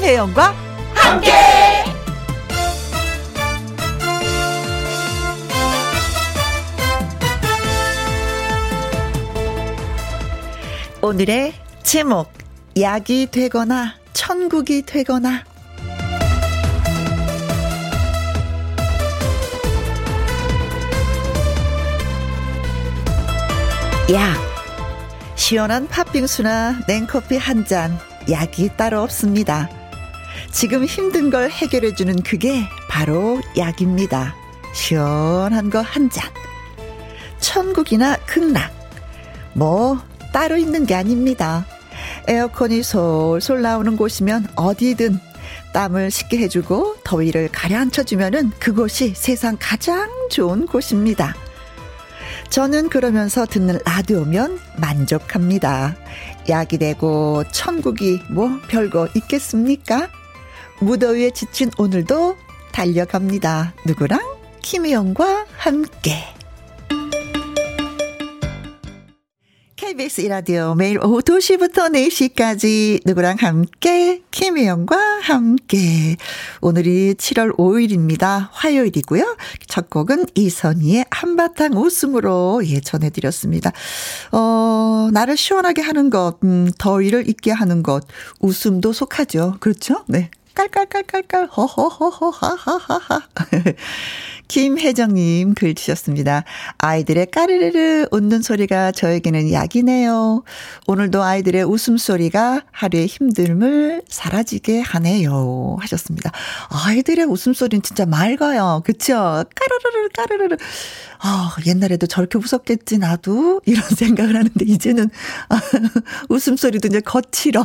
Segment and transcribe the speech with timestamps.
[0.00, 0.54] 김혜영과
[0.94, 1.30] 함께.
[11.02, 11.52] 오늘의
[11.82, 12.32] 제목
[12.78, 15.44] 약이 되거나 천국이 되거나
[24.12, 24.36] 약
[25.36, 27.98] 시원한 팥빙수나 냉커피 한 잔
[28.30, 29.68] 약이 따로 없습니다.
[30.52, 34.34] 지금 힘든 걸 해결해주는 그게 바로 약입니다.
[34.72, 36.28] 시원한 거 한 잔.
[37.38, 38.70] 천국이나 극락.
[39.54, 39.98] 뭐,
[40.32, 41.64] 따로 있는 게 아닙니다.
[42.28, 45.18] 에어컨이 솔솔 나오는 곳이면 어디든
[45.72, 51.34] 땀을 식게 해주고 더위를 가라앉혀주면은 그곳이 세상 가장 좋은 곳입니다.
[52.50, 55.96] 저는 그러면서 듣는 라디오면 만족합니다.
[56.48, 60.08] 약이 되고 천국이 뭐 별거 있겠습니까?
[60.80, 62.36] 무더위에 지친 오늘도
[62.72, 63.74] 달려갑니다.
[63.86, 64.20] 누구랑?
[64.62, 66.24] 김혜영과 함께.
[69.76, 76.16] KBS 이라디오 매일 오후 2시부터 4시까지 누구랑 함께 김혜영과 함께
[76.62, 78.48] 오늘이 7월 5일입니다.
[78.52, 79.36] 화요일이고요.
[79.66, 83.72] 첫 곡은 이선희의 한바탕 웃음으로 예 전해드렸습니다.
[84.32, 88.06] 어 나를 시원하게 하는 것, 음, 더위를 잊게 하는 것,
[88.38, 89.56] 웃음도 속하죠.
[89.60, 90.04] 그렇죠?
[90.06, 90.30] 네.
[90.54, 93.20] 깔깔깔깔깔 허허허허하하하
[94.50, 96.42] 김혜정님 글 주셨습니다.
[96.78, 100.42] 아이들의 까르르르 웃는 소리가 저에게는 약이네요.
[100.88, 105.76] 오늘도 아이들의 웃음소리가 하루의 힘듦을 사라지게 하네요.
[105.78, 106.32] 하셨습니다.
[106.68, 108.82] 아이들의 웃음소리는 진짜 맑아요.
[108.84, 109.44] 그쵸?
[109.54, 110.56] 까르르르 까르르르.
[111.22, 113.60] 아, 옛날에도 저렇게 웃었겠지, 나도.
[113.66, 115.10] 이런 생각을 하는데, 이제는,
[115.50, 115.60] 아,
[116.30, 117.64] 웃음소리도 이제 거칠어.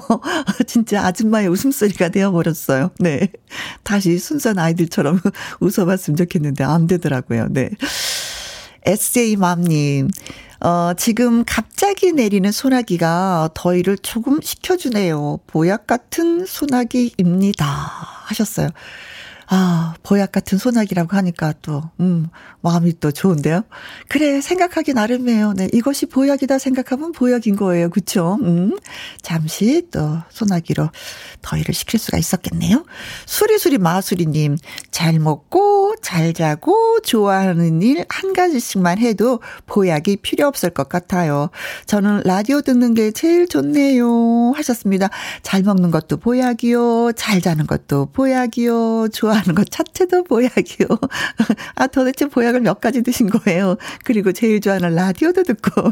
[0.68, 2.75] 진짜 아줌마의 웃음소리가 되어버렸어요.
[3.00, 3.32] 네.
[3.84, 5.20] 다시 순수한 아이들처럼
[5.60, 7.48] 웃어봤으면 좋겠는데, 안 되더라고요.
[7.52, 7.70] 네.
[8.86, 10.10] SJ맘님,
[10.62, 15.40] 어, 지금 갑자기 내리는 소나기가 더위를 조금 식혀주네요.
[15.48, 17.66] 보약 같은 소나기입니다.
[17.66, 18.70] 하셨어요.
[19.48, 22.28] 아, 보약 같은 소나기라고 하니까 또, 음,
[22.62, 23.64] 마음이 또 좋은데요?
[24.10, 25.54] 그래, 생각하기 나름이에요.
[25.54, 27.90] 네, 이것이 보약이다 생각하면 보약인 거예요.
[27.90, 28.38] 그쵸?
[28.42, 28.78] 음,
[29.22, 30.90] 잠시 또 소나기로
[31.42, 32.86] 더위를 식힐 수가 있었겠네요.
[33.26, 34.58] 수리수리 마수리님,
[34.92, 41.50] 잘 먹고, 잘 자고, 좋아하는 일 한 가지씩만 해도 보약이 필요 없을 것 같아요.
[41.86, 44.54] 저는 라디오 듣는 게 제일 좋네요.
[44.56, 45.10] 하셨습니다.
[45.44, 47.12] 잘 먹는 것도 보약이요.
[47.16, 49.10] 잘 자는 것도 보약이요.
[49.14, 50.88] 좋아 좋아하는 것 자체도 보약이요.
[51.76, 53.78] 아, 도대체 보약을 몇 가지 드신 거예요.
[54.04, 55.92] 그리고 제일 좋아하는 라디오도 듣고.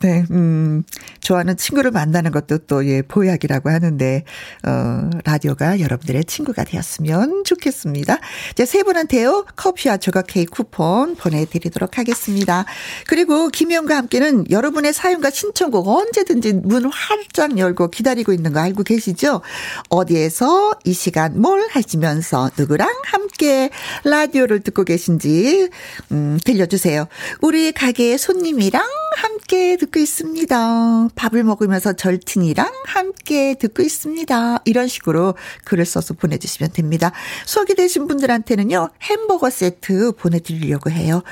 [0.00, 0.82] 네, 음,
[1.20, 4.24] 좋아하는 친구를 만나는 것도 또, 예, 보약이라고 하는데,
[4.66, 8.18] 어, 라디오가 여러분들의 친구가 되었으면 좋겠습니다.
[8.50, 12.64] 이제 세 분한테요, 커피와 조각 케이크 쿠폰 보내드리도록 하겠습니다.
[13.06, 19.40] 그리고 김희영과 함께는 여러분의 사연과 신청곡 언제든지 문 활짝 열고 기다리고 있는 거 알고 계시죠?
[19.88, 23.70] 어디에서 이 시간 뭘 하시면서 누구랑 함께
[24.04, 25.68] 라디오를 듣고 계신지,
[26.10, 27.06] 음, 들려주세요.
[27.40, 28.82] 우리 가게의 손님이랑
[29.16, 31.08] 함께 듣고 있습니다.
[31.14, 34.62] 밥을 먹으면서 절친이랑 함께 듣고 있습니다.
[34.64, 35.34] 이런 식으로
[35.64, 37.12] 글을 써서 보내주시면 됩니다.
[37.46, 41.22] 소개되신 분들한테는요, 햄버거 세트 보내드리려고 해요.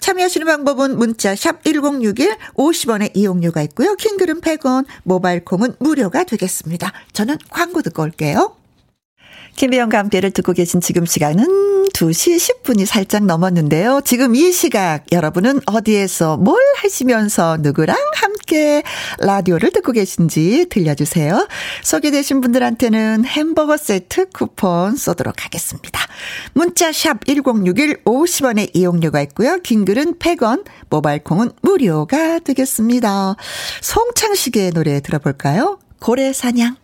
[0.00, 3.94] 참여하시는 방법은 문자 샵 1061, 50원의 이용료가 있고요.
[3.94, 6.92] 킹글은 100원, 모바일 콩은 무료가 되겠습니다.
[7.12, 8.61] 저는 광고 듣고 올게요.
[9.56, 11.46] 김혜영과 함께를 듣고 계신 지금 시간은
[11.92, 14.00] 2시 10분이 살짝 넘었는데요.
[14.04, 18.82] 지금 이 시각 여러분은 어디에서 뭘 하시면서 누구랑 함께
[19.18, 21.46] 라디오를 듣고 계신지 들려주세요.
[21.82, 26.00] 소개되신 분들한테는 햄버거 세트 쿠폰 쏘도록 하겠습니다.
[26.54, 29.58] 문자 샵 1061 50원의 이용료가 있고요.
[29.58, 33.36] 긴 글은 100원, 모바일 콩은 무료가 되겠습니다.
[33.80, 35.78] 송창식의 노래 들어볼까요?
[36.00, 36.81] 고래사냥.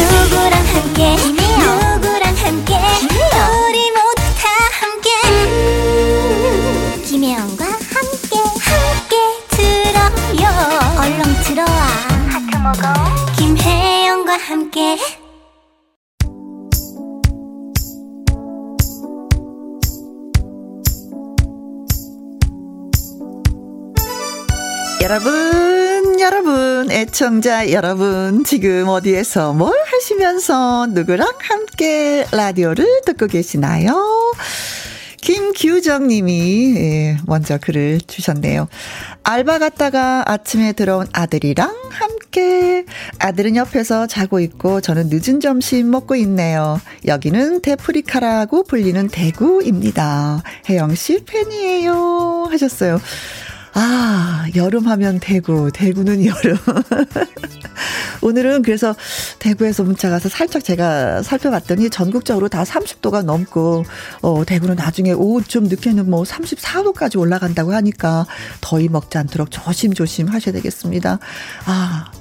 [0.00, 1.16] 누구랑 함께?
[1.16, 2.74] 누구랑 함께?
[2.74, 4.48] 우리 모두 다
[4.80, 5.08] 함께.
[5.26, 9.14] 음, 김혜영과 함께 함께
[9.50, 10.44] 들어요.
[10.98, 11.74] 얼렁 들어와.
[12.28, 12.82] 하트 먹어.
[13.36, 14.98] 김혜영과 함께.
[25.02, 33.94] 여러분, 여러분, 애청자 여러분, 지금 어디에서 뭘 하시면서 누구랑 함께 라디오를 듣고 계시나요?
[35.20, 38.68] 김규정 님이 예, 먼저 글을 주셨네요.
[39.22, 42.84] 알바 갔다가 아침에 들어온 아들이랑 함께
[43.20, 46.78] 아들은 옆에서 자고 있고 저는 늦은 점심 먹고 있네요.
[47.06, 50.42] 여기는 데프리카라고 불리는 대구입니다.
[50.68, 53.00] 혜영 씨 팬이에요 하셨어요.
[53.74, 56.56] 아, 여름 하면 대구, 대구는 여름.
[58.22, 58.94] 오늘은 그래서
[59.40, 63.84] 대구에서 문자 가서 살짝 제가 살펴봤더니 전국적으로 다 30도가 넘고,
[64.22, 68.26] 어, 대구는 나중에 오후 좀 늦게는 뭐 34도까지 올라간다고 하니까
[68.60, 71.18] 더위 먹지 않도록 조심조심 하셔야 되겠습니다.
[71.66, 72.12] 아,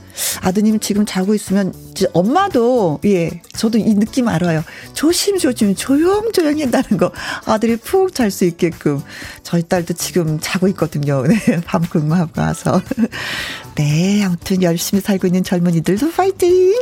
[0.41, 1.73] 아드님 지금 자고 있으면
[2.13, 3.41] 엄마도 예.
[3.55, 4.63] 저도 이 느낌 알아요.
[4.93, 7.11] 조심조심 조용조용 한다는 거.
[7.45, 9.01] 아들이 푹 잘 수 있게끔.
[9.43, 11.23] 저희 딸도 지금 자고 있거든요.
[11.27, 12.81] 네, 밤 근무하고 와서.
[13.75, 16.75] 네 아무튼 열심히 살고 있는 젊은이들도 파이팅!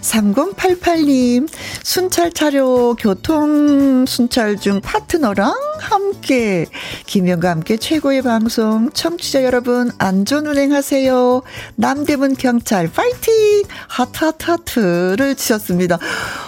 [0.00, 1.48] 3088님
[1.82, 6.66] 순찰 차료 교통 순찰 중 파트너랑 함께.
[7.06, 8.90] 김영과 함께 최고의 방송.
[8.92, 11.42] 청취자 여러분 안전 운행하세요.
[11.76, 15.98] 남대문 경찰 경찰 파이팅 하트 하트 하트를 치셨습니다.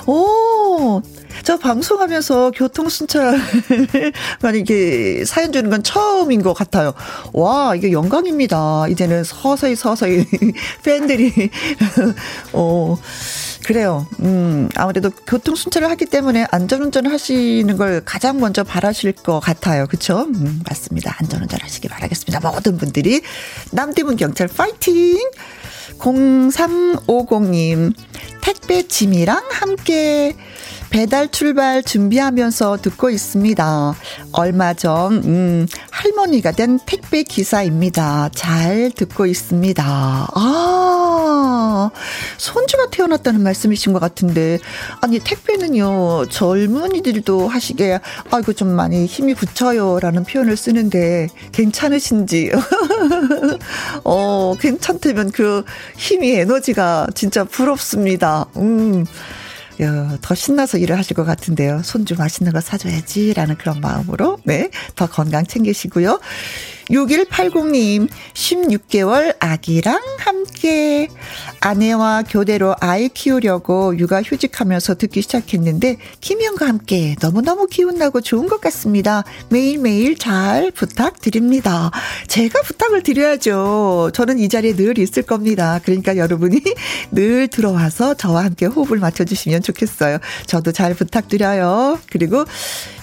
[0.07, 1.01] 오.
[1.43, 3.39] 저 방송하면서 교통순찰
[4.43, 6.93] 만 이게 사연 주는 건 처음인 것 같아요.
[7.33, 8.89] 와 이게 영광입니다.
[8.89, 10.27] 이제는 서서히 서서히
[10.85, 11.33] 팬들이
[12.53, 12.97] 어
[13.65, 14.07] 그래요.
[14.21, 19.87] 음 아무래도 교통순찰을 하기 때문에 안전운전을 하시는 걸 가장 먼저 바라실 것 같아요.
[19.87, 20.27] 그렇죠?
[20.35, 21.17] 음, 맞습니다.
[21.19, 22.41] 안전운전 하시기 바라겠습니다.
[22.41, 23.23] 모든 분들이
[23.73, 25.19] 남대문 경찰 파이팅.
[25.99, 27.93] 0350님,
[28.41, 30.35] 택배 짐이랑 함께
[30.91, 33.95] 배달 출발 준비하면서 듣고 있습니다.
[34.33, 38.29] 얼마 전, 음, 할머니가 된 택배 기사입니다.
[38.35, 39.85] 잘 듣고 있습니다.
[40.35, 41.91] 아,
[42.39, 44.59] 손주가 태어났다는 말씀이신 것 같은데,
[45.01, 48.01] 아니, 택배는요, 젊은이들도 하시게,
[48.33, 50.01] 아이고, 좀 많이 힘이 붙여요.
[50.01, 52.51] 라는 표현을 쓰는데, 괜찮으신지.
[54.03, 55.65] 어, 괜찮다면 그
[55.97, 58.47] 힘이 에너지가 진짜 부럽습니다.
[58.57, 59.07] 음.
[60.21, 61.83] 더 신나서 일을 하실 것 같은데요.
[61.83, 66.21] 손주 맛있는 거 사줘야지라는 그런 마음으로 네, 더 건강 챙기시고요.
[66.91, 71.09] 6180님, 16개월 아기랑 함께
[71.61, 79.25] 아내와 교대로 아이 키우려고 육아 휴직하면서 듣기 시작했는데, 김영과 함께 너무너무 기운나고 좋은 것 같습니다.
[79.51, 81.91] 매일매일 잘 부탁드립니다.
[82.27, 84.11] 제가 부탁을 드려야죠.
[84.13, 85.81] 저는 이 자리에 늘 있을 겁니다.
[85.85, 86.61] 그러니까 여러분이
[87.13, 90.19] 늘 들어와서 저와 함께 호흡을 맞춰주시면 좋겠어요.
[90.47, 91.99] 저도 잘 부탁드려요.
[92.11, 92.45] 그리고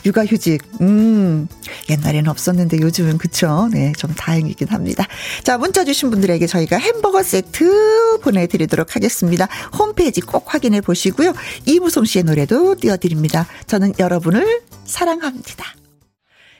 [0.07, 1.47] 육아휴직, 음,
[1.89, 3.69] 옛날에는 없었는데 요즘은 그쵸.
[3.71, 5.05] 네, 좀 다행이긴 합니다.
[5.43, 9.47] 자, 문자 주신 분들에게 저희가 햄버거 세트 보내드리도록 하겠습니다.
[9.77, 11.33] 홈페이지 꼭 확인해 보시고요.
[11.65, 13.47] 이무송 씨의 노래도 띄워드립니다.
[13.67, 15.86] 저는 여러분을 사랑합니다.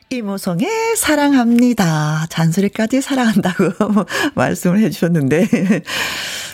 [0.09, 2.27] 이무송의 사랑합니다.
[2.30, 4.06] 잔소리까지 사랑한다고
[4.36, 5.48] 말씀을 해주셨는데.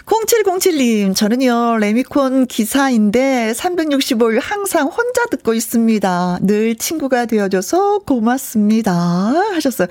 [0.05, 6.39] 0707님, 저는요, 레미콘 기사인데 365일 항상 혼자 듣고 있습니다.
[6.41, 8.91] 늘 친구가 되어줘서 고맙습니다.
[8.93, 9.87] 하셨어요.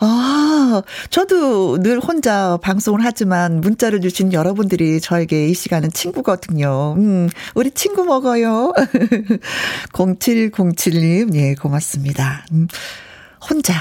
[0.00, 6.94] 아, 저도 늘 혼자 방송을 하지만 문자를 주신 여러분들이 저에게 이 시간은 친구거든요.
[6.96, 8.72] 음, 우리 친구 먹어요.
[9.92, 12.44] 0707님, 예, 고맙습니다.
[12.50, 12.66] 음,
[13.50, 13.74] 혼자.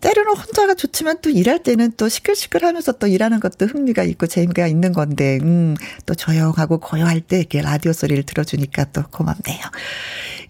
[0.00, 4.66] 때로는 혼자가 좋지만 또 일할 때는 또 시끌시끌 하면서 또 일하는 것도 흥미가 있고 재미가
[4.66, 9.60] 있는 건데, 음, 또 조용하고 고요할 때 이렇게 라디오 소리를 들어주니까 또 고맙네요.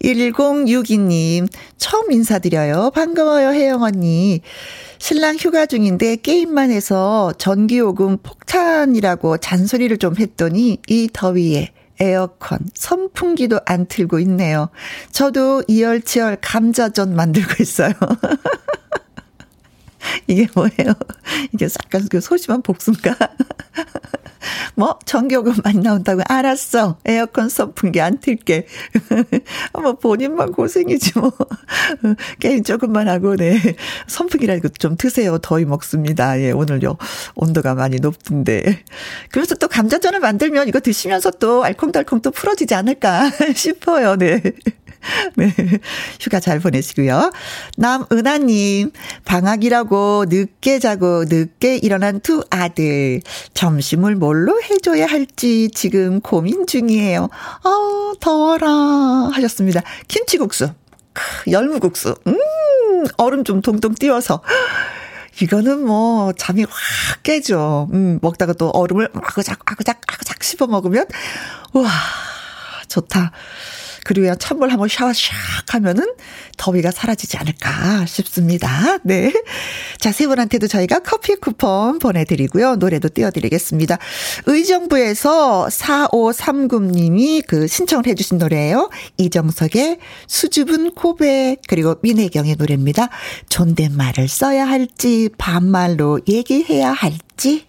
[0.03, 2.91] 1062님, 처음 인사드려요.
[2.93, 4.41] 반가워요, 혜영 언니.
[4.99, 13.85] 신랑 휴가 중인데 게임만 해서 전기요금 폭탄이라고 잔소리를 좀 했더니 이 더위에 에어컨, 선풍기도 안
[13.85, 14.69] 틀고 있네요.
[15.11, 17.93] 저도 이열치열 감자전 만들고 있어요.
[20.27, 20.93] 이게 뭐예요?
[21.53, 23.15] 이게 약간 그 소심한 복수인가?
[24.75, 26.21] 뭐, 전기요금 많이 나온다고.
[26.27, 26.97] 알았어.
[27.05, 28.67] 에어컨 선풍기 안 틀게.
[29.73, 31.31] 뭐, 본인만 고생이지 뭐.
[32.39, 33.59] 게임 조금만 하고, 네.
[34.07, 35.37] 선풍기라도 좀 트세요.
[35.39, 36.39] 더위 먹습니다.
[36.41, 36.97] 예, 오늘요.
[37.35, 38.83] 온도가 많이 높던데.
[39.31, 44.15] 그래서 또 감자전을 만들면 이거 드시면서 또 알콩달콩 또 풀어지지 않을까 싶어요.
[44.15, 44.41] 네.
[45.35, 45.53] 네.
[46.19, 47.31] 휴가 잘 보내시고요.
[47.77, 48.91] 남은하님,
[49.25, 53.21] 방학이라고 늦게 자고 늦게 일어난 두 아들.
[53.53, 57.29] 점심을 뭘로 해줘야 할지 지금 고민 중이에요.
[57.63, 58.67] 어, 더워라.
[59.33, 59.81] 하셨습니다.
[60.07, 60.71] 김치국수.
[61.49, 62.15] 열무국수.
[62.27, 64.41] 음, 얼음 좀 동동 띄워서.
[65.41, 67.87] 이거는 뭐 잠이 확 깨죠.
[67.93, 71.05] 음, 먹다가 또 얼음을 아그작 아그작 아그작 씹어 먹으면
[71.73, 71.89] 와
[72.87, 73.31] 좋다.
[74.09, 75.31] 그리고 찬물 한번 샤워 샥
[75.67, 76.03] 하면은
[76.57, 78.97] 더위가 사라지지 않을까 싶습니다.
[79.03, 79.31] 네.
[79.99, 82.77] 자, 세 분한테도 저희가 커피 쿠폰 보내드리고요.
[82.77, 83.99] 노래도 띄워드리겠습니다.
[84.47, 88.89] 의정부에서 4539님이 그 신청을 해주신 노래예요.
[89.17, 93.09] 이정석의 수줍은 고백, 그리고 민혜경의 노래입니다.
[93.49, 97.67] 존댓말을 써야 할지, 반말로 얘기해야 할지.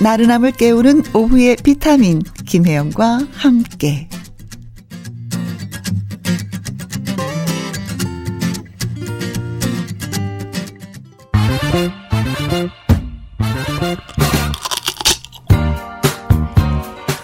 [0.00, 4.08] 나른함을 깨우는 오후의 비타민 김혜영과 함께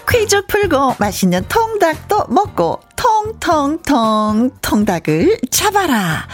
[0.09, 6.27] 퀴즈 풀고 맛있는 통닭도 먹고 통통통 통닭을 잡아라.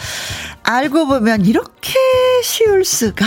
[0.62, 1.98] 알고 보면 이렇게
[2.42, 3.26] 쉬울 수가.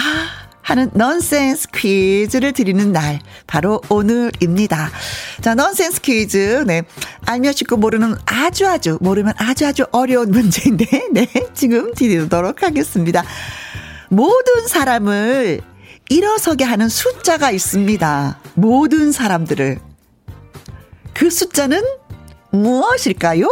[0.65, 4.89] 하는 넌센스 퀴즈를 드리는 날 바로 오늘입니다.
[5.41, 6.63] 자, 넌센스 퀴즈.
[6.65, 6.81] 네.
[7.23, 11.27] 알면 쉽고 모르는 아주 아주 모르면 아주 아주 어려운 문제인데 네.
[11.53, 13.23] 지금 드리도록 하겠습니다.
[14.09, 15.61] 모든 사람을
[16.09, 18.39] 일어서게 하는 숫자가 있습니다.
[18.55, 19.77] 모든 사람들을
[21.13, 21.83] 그 숫자는
[22.49, 23.47] 무엇일까요?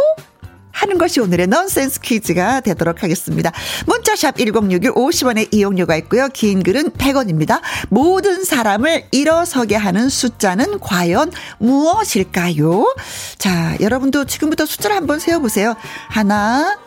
[0.84, 3.50] 하는 것이 오늘의 넌센스 퀴즈가 되도록 하겠습니다.
[3.86, 6.28] 문자샵 1061 50원의 이용료가 있고요.
[6.28, 7.62] 긴 글은 100원입니다.
[7.88, 12.94] 모든 사람을 일어서게 하는 숫자는 과연 무엇일까요?
[13.38, 15.74] 자, 여러분도 지금부터 숫자를 한번 세어보세요.
[16.08, 16.78] 하나,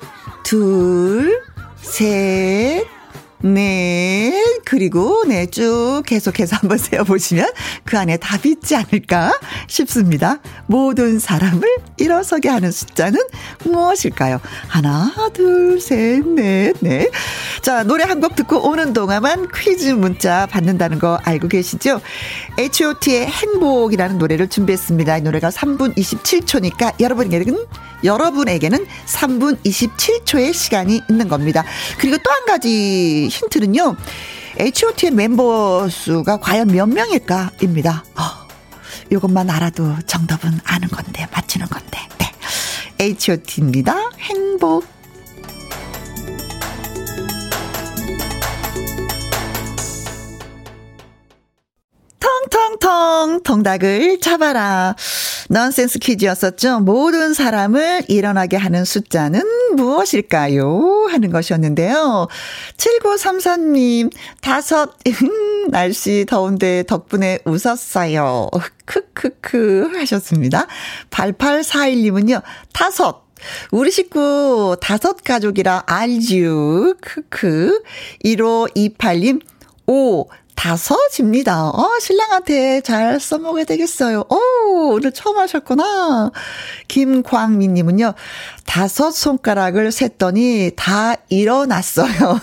[0.43, 1.41] 둘,
[1.81, 2.85] 셋,
[3.41, 4.43] 네.
[4.65, 7.51] 그리고, 네, 쭉 계속해서 한번 세어보시면
[7.85, 9.31] 그 안에 답이 있지 않을까
[9.67, 10.39] 싶습니다.
[10.65, 11.67] 모든 사람을
[11.97, 13.19] 일어서게 하는 숫자는
[13.63, 14.39] 무엇일까요?
[14.67, 17.09] 하나, 둘, 셋, 넷, 네.
[17.61, 22.01] 자, 노래 한 곡 듣고 오는 동안만 퀴즈 문자 받는다는 거 알고 계시죠?
[22.57, 25.17] H.O.T의 행복이라는 노래를 준비했습니다.
[25.17, 27.63] 이 노래가 3분 27초니까 여러분에게는,
[28.03, 31.63] 여러분에게는 3분 27초의 시간이 있는 겁니다.
[31.99, 33.95] 그리고 또 한 가지 힌트는요.
[34.59, 37.51] H.O.T의 멤버 수가 과연 몇 명일까?
[37.61, 38.03] 입니다.
[38.15, 38.47] 어,
[39.11, 41.99] 이것만 알아도 정답은 아는 건데, 맞히는 건데.
[42.17, 42.31] 네.
[42.99, 44.09] H.O.T입니다.
[44.19, 44.85] 행복.
[52.19, 54.95] 텅텅텅 통닭을 잡아라.
[55.49, 56.81] 넌센스 퀴즈였었죠.
[56.81, 59.41] 모든 사람을 일어나게 하는 숫자는
[59.75, 61.07] 무엇일까요?
[61.09, 62.27] 하는 것이었는데요.
[62.77, 64.11] 7934님,
[64.41, 64.95] 다섯,
[65.69, 68.49] 날씨 더운데 덕분에 웃었어요.
[68.85, 70.67] 크크크 하셨습니다.
[71.09, 72.41] 8841님은요,
[72.73, 73.27] 다섯,
[73.71, 76.95] 우리 식구 다섯 가족이라 알지요.
[77.01, 77.83] 크크.
[78.25, 79.41] 1528님,
[79.87, 80.27] 오,
[80.57, 81.69] 다섯입니다.
[81.69, 84.23] 어, 신랑한테 잘 써먹어야 되겠어요.
[84.27, 86.31] 오, 오늘 처음 하셨구나.
[86.87, 88.15] 김광민 님은요,
[88.65, 92.09] 다섯 손가락을 셌더니 다 일어났어요.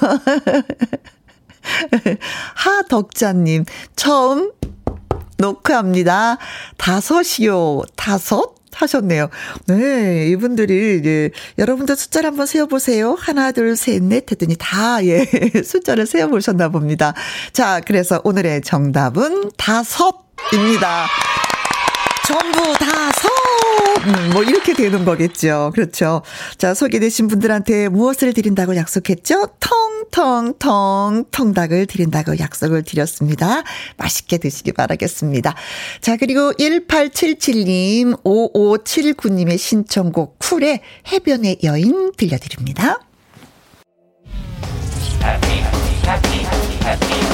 [2.54, 3.64] 하덕자님,
[3.97, 4.52] 처음
[5.38, 6.38] 녹화합니다.
[6.78, 7.83] 다섯이요.
[7.97, 8.53] 다섯?
[8.76, 9.28] 하셨네요.
[9.66, 13.16] 네, 이분들이, 예, 여러분들 숫자를 한번 세어보세요.
[13.18, 15.24] 하나, 둘, 셋, 넷 했더니 다, 예,
[15.64, 17.14] 숫자를 세어보셨나 봅니다.
[17.52, 21.06] 자, 그래서 오늘의 정답은 다섯입니다.
[22.26, 23.28] 전부 다섯!
[24.06, 25.72] 음, 뭐, 이렇게 되는 거겠죠.
[25.74, 26.22] 그렇죠.
[26.56, 29.48] 자, 소개되신 분들한테 무엇을 드린다고 약속했죠?
[30.10, 33.62] 텅텅텅 통닭을 드린다고 약속을 드렸습니다.
[33.96, 35.54] 맛있게 드시기 바라겠습니다.
[36.00, 40.80] 자, 그리고 1877님, 5579님의 신청곡 쿨의
[41.12, 43.00] 해변의 여인 들려드립니다.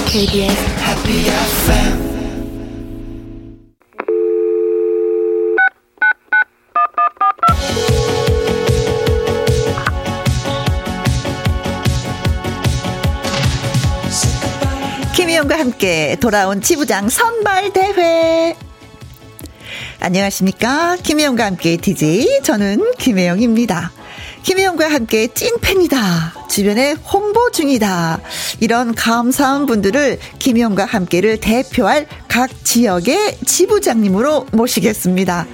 [0.06, 2.19] KBS Happy FM
[15.30, 18.56] 김희영과 함께 돌아온 지부장 선발 대회.
[20.00, 20.96] 안녕하십니까.
[21.04, 22.40] 김혜영과 함께 DJ.
[22.42, 23.92] 저는 김혜영입니다.
[24.42, 26.48] 김혜영과 함께 찐팬이다.
[26.48, 28.18] 주변에 홍보 중이다.
[28.58, 35.46] 이런 감사한 분들을 김혜영과 함께를 대표할 각 지역의 지부장님으로 모시겠습니다.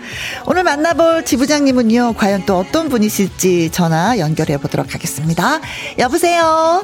[0.47, 5.61] 오늘 만나볼 지부장님은요, 과연 또 어떤 분이실지 전화 연결해 보도록 하겠습니다.
[5.99, 6.83] 여보세요?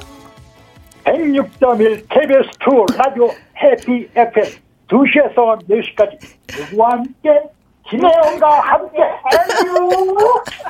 [1.05, 3.29] 106.1 KBS2 라디오
[3.61, 4.45] 해피 FM
[4.89, 6.19] 2시에서 4시까지
[6.71, 7.43] 누구와 함께
[7.89, 9.13] 김혜영과 함께 해요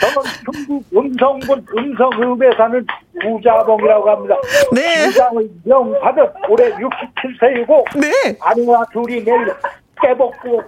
[0.00, 2.86] 저는 충북 음성군 음성읍에 사는
[3.20, 4.36] 부자봉이라고 합니다.
[4.72, 5.06] 네.
[5.06, 8.36] 부장을 명받은 올해 67세이고 네.
[8.40, 9.52] 아내와 둘이 매일
[10.02, 10.62] 깨벗고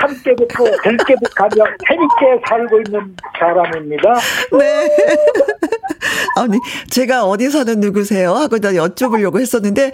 [0.00, 4.14] 참깨벗고 들깨벗하며 재밌게 살고 있는 사람입니다.
[4.58, 4.88] 네.
[6.36, 6.58] 아니,
[6.90, 8.32] 제가 어디 사는 누구세요?
[8.34, 9.92] 하고 나 여쭤보려고 했었는데,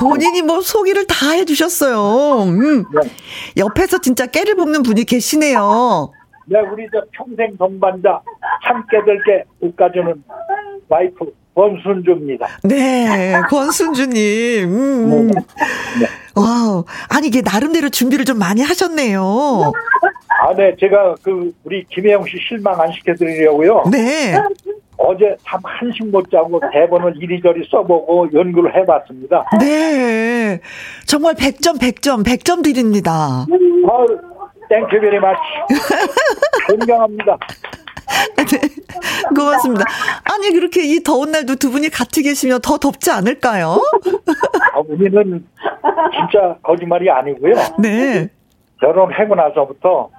[0.00, 2.44] 본인이 뭐 소개를 다 해주셨어요.
[2.44, 2.78] 음.
[2.78, 3.10] 네.
[3.56, 6.12] 옆에서 진짜 깨를 볶는 분이 계시네요.
[6.46, 8.20] 네, 우리 저 평생 동반자
[8.64, 9.44] 참깨 들깨
[9.76, 10.22] 볶아주는
[10.88, 12.48] 와이프 권순주입니다.
[12.64, 14.68] 네, 권순주님.
[14.68, 15.28] 음.
[15.28, 16.06] 네.
[16.34, 16.84] wow.
[17.08, 19.72] 아니, 이게 나름대로 준비를 좀 많이 하셨네요.
[20.44, 23.84] 아, 네, 제가 그 우리 김혜영 씨 실망 안 시켜드리려고요.
[23.90, 24.34] 네.
[24.96, 29.44] 어제 참 한숨 못 자고 대본을 이리저리 써보고 연구를 해봤습니다.
[29.60, 30.60] 네.
[31.06, 33.46] 정말 100점, 100점, 100점 드립니다.
[33.88, 34.06] 어,
[34.68, 35.40] thank you very much.
[36.68, 37.36] 존경합니다.
[38.36, 38.60] 네.
[39.34, 39.84] 고맙습니다.
[40.24, 43.80] 아니, 그렇게 이 더운 날도 두 분이 같이 계시면 더 덥지 않을까요?
[44.74, 45.46] 아, 우리는
[46.12, 47.54] 진짜 거짓말이 아니고요.
[47.78, 48.28] 네.
[48.80, 50.10] 결혼하고 나서부터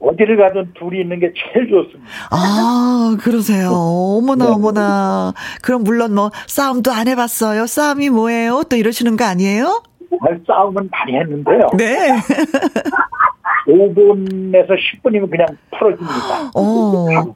[0.00, 2.10] 어디를 가든 둘이 있는 게 제일 좋습니다.
[2.30, 3.70] 아, 그러세요.
[3.72, 4.50] 어머나, 네.
[4.52, 5.32] 어머나.
[5.62, 7.66] 그럼 물론 뭐, 싸움도 안 해봤어요.
[7.66, 8.64] 싸움이 뭐예요?
[8.68, 9.82] 또 이러시는 거 아니에요?
[10.20, 11.68] 아, 싸움은 많이 했는데요.
[11.76, 12.12] 네.
[13.66, 15.46] 5분에서 10분이면 그냥
[15.78, 16.50] 풀어집니다.
[16.54, 17.34] 어.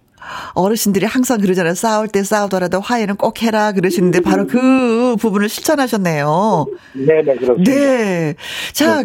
[0.54, 1.74] 어르신들이 항상 그러잖아요.
[1.74, 6.66] 싸울 때 싸우더라도 화해는 꼭 해라 그러시는데 바로 그 부분을 실천하셨네요.
[6.94, 7.70] 네네, 그렇습니다.
[7.72, 8.34] 네.
[8.72, 9.04] 자,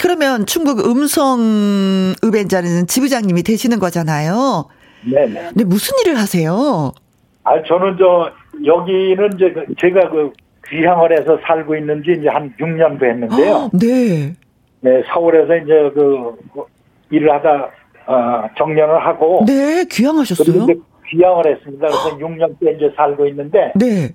[0.00, 4.68] 그러면 충북 음성 읍엔자는 지부장님이 되시는 거잖아요.
[5.10, 5.48] 네네.
[5.48, 6.92] 근데 무슨 일을 하세요?
[7.42, 8.30] 아, 저는 저,
[8.64, 10.30] 여기는 이제 그- 제가 그
[10.70, 13.70] 귀향을 해서 살고 있는지 이제 한 6년 됐는데요.
[13.72, 14.32] 네.
[14.80, 16.36] 네, 서울에서 이제 그
[17.10, 17.70] 일을 하다
[18.06, 20.64] 어, 정년을 하고 네, 귀향하셨어요?
[20.64, 20.74] 이제
[21.08, 21.86] 귀향을 했습니다.
[21.86, 24.10] 그래서 6년째 이제 살고 있는데 네.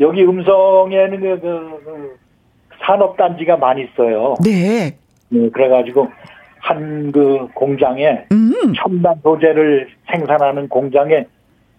[0.00, 2.16] 여기 음성에는 그, 그, 그
[2.84, 4.34] 산업단지가 많이 있어요.
[4.44, 4.96] 네.
[5.30, 6.08] 네, 그래가지고
[6.58, 8.72] 한 그 공장에 음.
[8.76, 11.26] 첨단 소재를 생산하는 공장에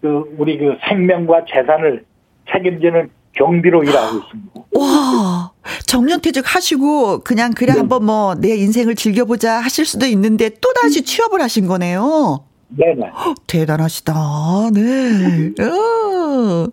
[0.00, 2.04] 그 우리 그 생명과 재산을
[2.52, 4.50] 책임지는 경비로 일하고 있습니다.
[4.74, 5.50] 와,
[5.86, 7.78] 정년퇴직 하시고 그냥 그래 네.
[7.78, 12.44] 한번 뭐 내 인생을 즐겨보자 하실 수도 있는데 또 다시 취업을 하신 거네요.
[12.68, 13.10] 네네.
[13.46, 14.12] 대단하시다.
[14.74, 15.52] 네.
[15.64, 16.66] 어.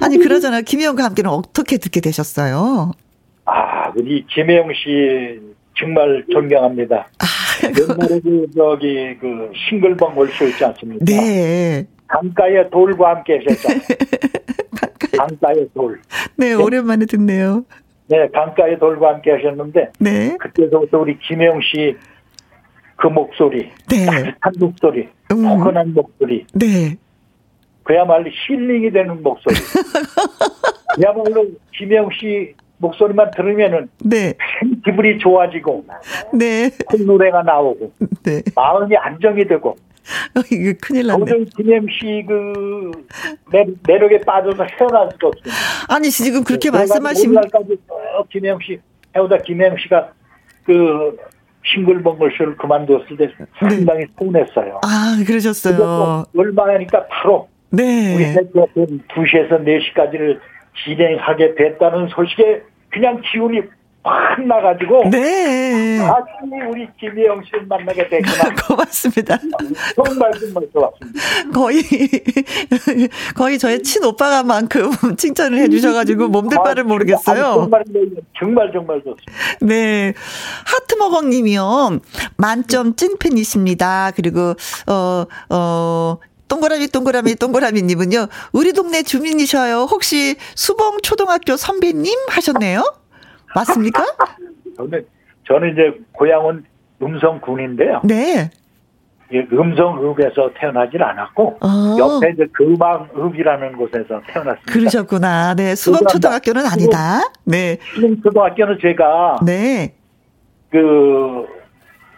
[0.00, 2.92] 아니 그러잖아 김희영과 함께는 어떻게 듣게 되셨어요?
[3.44, 5.40] 아, 우리 김혜영 씨
[5.78, 7.06] 정말 존경합니다.
[7.18, 7.26] 아,
[7.64, 11.04] 옛날에 그 저기 그 싱글벙글 쇼 있지 않습니까?
[11.04, 11.86] 네.
[12.08, 13.80] 강가의 돌과 함께 하셨잖아요.
[15.18, 16.00] 강가의 돌.
[16.36, 17.64] 네, 오랜만에 듣네요.
[18.08, 20.36] 네, 강가의 돌과 함께 하셨는데 네.
[20.38, 21.96] 그때서부터 우리 김혜영 씨
[22.96, 24.06] 그 목소리, 네.
[24.06, 25.42] 따뜻한 목소리, 음.
[25.42, 26.96] 포근한 목소리, 네.
[27.84, 29.54] 그야말로 힐링이 되는 목소리.
[30.96, 34.32] 그야말로 김혜영 씨 목소리만 들으면은 네.
[34.84, 35.84] 기분이 좋아지고
[36.32, 36.70] 네.
[36.86, 37.92] 콧노래가 나오고
[38.22, 38.42] 네.
[38.54, 39.74] 마음이 안정이 되고 어,
[40.52, 41.18] 이거 큰일 났네.
[41.20, 42.90] 도저히 김혜영 씨그
[43.86, 45.56] 매력에 빠져서 헤어날 수가 없습니다.
[45.88, 48.80] 아니, 지금 그렇게 내가 말씀하시면 오늘날까지 쭉 김혜영 씨
[49.16, 50.12] 해오다 김혜영 씨가
[50.64, 51.16] 그
[51.64, 54.80] 싱글벙글 쇼를 그만뒀을 때 상당히 서운했어요.
[54.84, 55.74] 아, 그러셨어요.
[55.76, 58.34] 그래서 얼마 하니까 바로 우리 네.
[58.34, 60.38] 해피FM 2시에서 4시까지를
[60.84, 63.62] 진행하게 됐다는 소식에 그냥 기운이
[64.06, 65.98] 확 나가지고 네.
[65.98, 66.22] 다시
[66.70, 68.54] 우리 김혜영 씨를 만나게 됐구나.
[68.68, 69.36] 고맙습니다.
[69.96, 71.52] 정말 정말 좋았습니다.
[71.52, 71.82] 거의,
[73.34, 77.42] 거의 저의 친오빠가 만큼 칭찬을 해주셔가지고 몸둘 바를 아, 모르겠어요.
[77.42, 77.82] 정말
[78.38, 79.32] 정말 정말 좋습니다.
[79.60, 80.14] 네.
[80.64, 81.98] 하트머걱 님이요.
[82.36, 84.12] 만점 찐팬이십니다.
[84.14, 84.54] 그리고,
[84.86, 88.28] 어, 어, 동그라미, 동그라미, 동그라미 님은요.
[88.52, 89.88] 우리 동네 주민이셔요.
[89.90, 92.84] 혹시 수봉 초등학교 선배님 하셨네요?
[93.56, 94.04] 맞습니까?
[94.76, 95.06] 저는
[95.46, 96.64] 저는 이제 고향은
[97.00, 98.02] 음성군인데요.
[98.04, 98.50] 네.
[99.32, 101.96] 이 음성읍에서 태어나질 않았고 어.
[101.98, 104.72] 옆에 이제 금왕읍이라는 곳에서 태어났습니다.
[104.72, 105.54] 그러셨구나.
[105.54, 105.74] 네.
[105.74, 107.22] 수봉 초등학교는 아니다.
[107.44, 107.78] 네.
[108.22, 109.94] 초등학교는 제가 네.
[110.70, 111.46] 그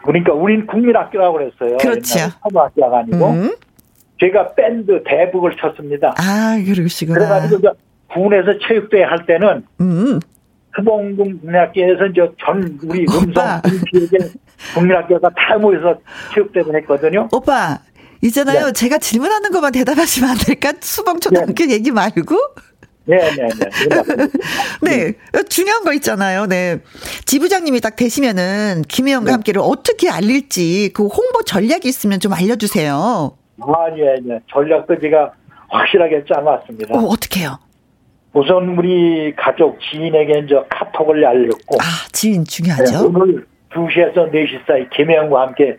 [0.02, 1.76] 그러니까 우린 국민학교라고 그랬어요.
[1.78, 2.18] 그렇죠.
[2.42, 3.54] 초등학교가 아니고 음.
[4.20, 6.14] 제가 밴드 대북을 쳤습니다.
[6.18, 7.18] 아, 그러시구나.
[7.18, 7.70] 그래가지고
[8.12, 10.20] 군에서 체육대회 할 때는 음.
[10.78, 13.04] 수봉군 국민학교에서 이제 전 우리.
[13.08, 14.30] 음성 군지역의
[14.74, 15.98] 국민학교가 다 모여서
[16.34, 17.28] 체육대회를 했거든요.
[17.32, 17.78] 오빠,
[18.22, 18.66] 있잖아요.
[18.66, 18.72] 네.
[18.72, 20.72] 제가 질문하는 것만 대답하시면 안 될까?
[20.80, 22.36] 수봉 초등학교 얘기 말고.
[23.04, 23.48] 네네
[24.82, 25.14] 네.
[25.32, 25.42] 네.
[25.48, 26.44] 중요한 거 있잖아요.
[26.46, 26.80] 네.
[27.24, 29.32] 지부장님이 딱 되시면은 김혜영과 네.
[29.32, 33.32] 함께를 어떻게 알릴지 그 홍보 전략이 있으면 좀 알려주세요.
[33.60, 34.40] 아, 예, 예.
[34.52, 35.32] 전략도 제가
[35.70, 36.94] 확실하게 짜놨습니다.
[36.94, 37.58] 어, 어떻게 해요?
[38.38, 41.76] 우선 우리 가족, 지인에게 이제 카톡을 알렸고.
[41.80, 42.84] 아, 지인 중요하죠.
[42.84, 45.76] 네, 오늘 2시에서 4시 사이 김혜영과 함께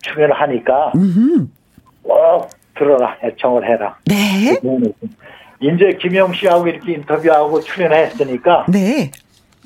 [0.00, 0.92] 출연을 하니까.
[0.96, 1.52] 음.
[2.02, 3.98] 꼭 들어라, 애청을 해라.
[4.06, 4.58] 네.
[5.60, 8.66] 이제 김영 씨하고 이렇게 인터뷰하고 출연했으니까.
[8.68, 9.10] 네.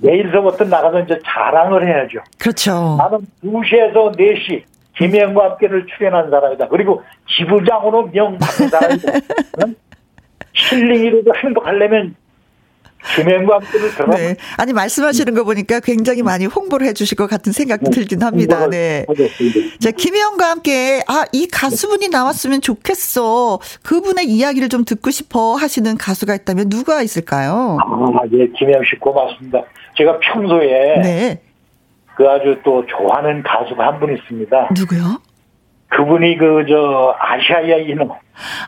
[0.00, 2.18] 내일서부터 나가서 이제 자랑을 해야죠.
[2.40, 2.96] 그렇죠.
[2.98, 4.62] 나는 2시에서 4시
[4.96, 6.66] 김혜영과 함께를 출연한 사람이다.
[6.68, 7.02] 그리고
[7.36, 9.12] 지부장으로 명받은 사람이다.
[10.54, 12.16] 힐링이라도 행복하려면
[13.16, 14.14] 김혜영과 함께를 들어.
[14.16, 14.36] 네.
[14.56, 17.96] 아니 말씀하시는 거 보니까 굉장히 많이 홍보를 해주실 것 같은 생각도 네.
[17.96, 18.68] 들긴 합니다.
[18.68, 19.04] 네.
[19.80, 23.58] 자 김혜영과 함께 아 이 가수분이 나왔으면 좋겠어.
[23.82, 27.78] 그분의 이야기를 좀 듣고 싶어 하시는 가수가 있다면 누가 있을까요?
[27.80, 29.62] 아, 예, 김혜영 씨 고맙습니다.
[29.96, 31.42] 제가 평소에 네.
[32.16, 34.68] 그 아주 또 좋아하는 가수가 한 분 있습니다.
[34.76, 35.20] 누구요?
[35.96, 38.04] 그분이 그 저 아시아야 이노.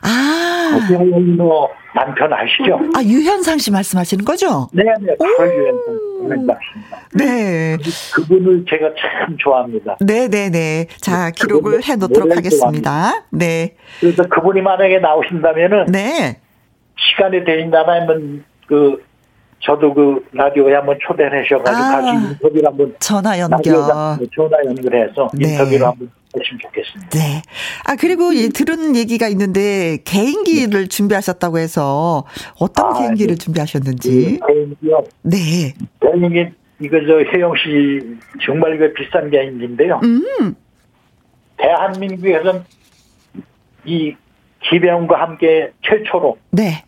[0.03, 0.71] 아.
[0.75, 2.79] 아시아야 이노 남편 아시죠?
[2.95, 4.67] 아 유현상 씨 말씀하시는 거죠?
[4.73, 5.15] 네네.
[5.37, 7.07] 바로 유현상 씨입니다.
[7.13, 7.77] 네.
[8.15, 9.97] 그분을 제가 참 좋아합니다.
[10.05, 10.87] 네네네.
[11.01, 13.23] 자 기록을 해놓도록 하겠습니다.
[13.31, 13.75] 네.
[13.99, 15.85] 그래서 그분이 만약에 나오신다면은.
[15.87, 16.39] 네.
[16.97, 19.03] 시간이 되신다면 그
[19.65, 25.49] 저도 그 라디오에 한번 초대를 하셔가지고 아, 같이 인터뷰를 한번 전화 연결 전화 연결해서 네.
[25.49, 27.09] 인터뷰를 한번 했으면 좋겠습니다.
[27.17, 27.41] 네.
[27.85, 30.87] 아 그리고 예, 들은 얘기가 있는데 개인기를 네.
[30.87, 32.25] 준비하셨다고 해서
[32.59, 33.43] 어떤 아, 개인기를 네.
[33.43, 34.39] 준비하셨는지.
[34.39, 35.03] 네, 개인기요.
[35.23, 35.73] 네.
[35.99, 39.99] 개인기 이거 저 혜영 씨 정말 이거 비싼 개인기인데요.
[40.03, 40.55] 음.
[41.57, 42.63] 대한민국에서는
[43.85, 44.15] 이
[44.69, 46.37] 기병과 함께 최초로.
[46.51, 46.84] 네.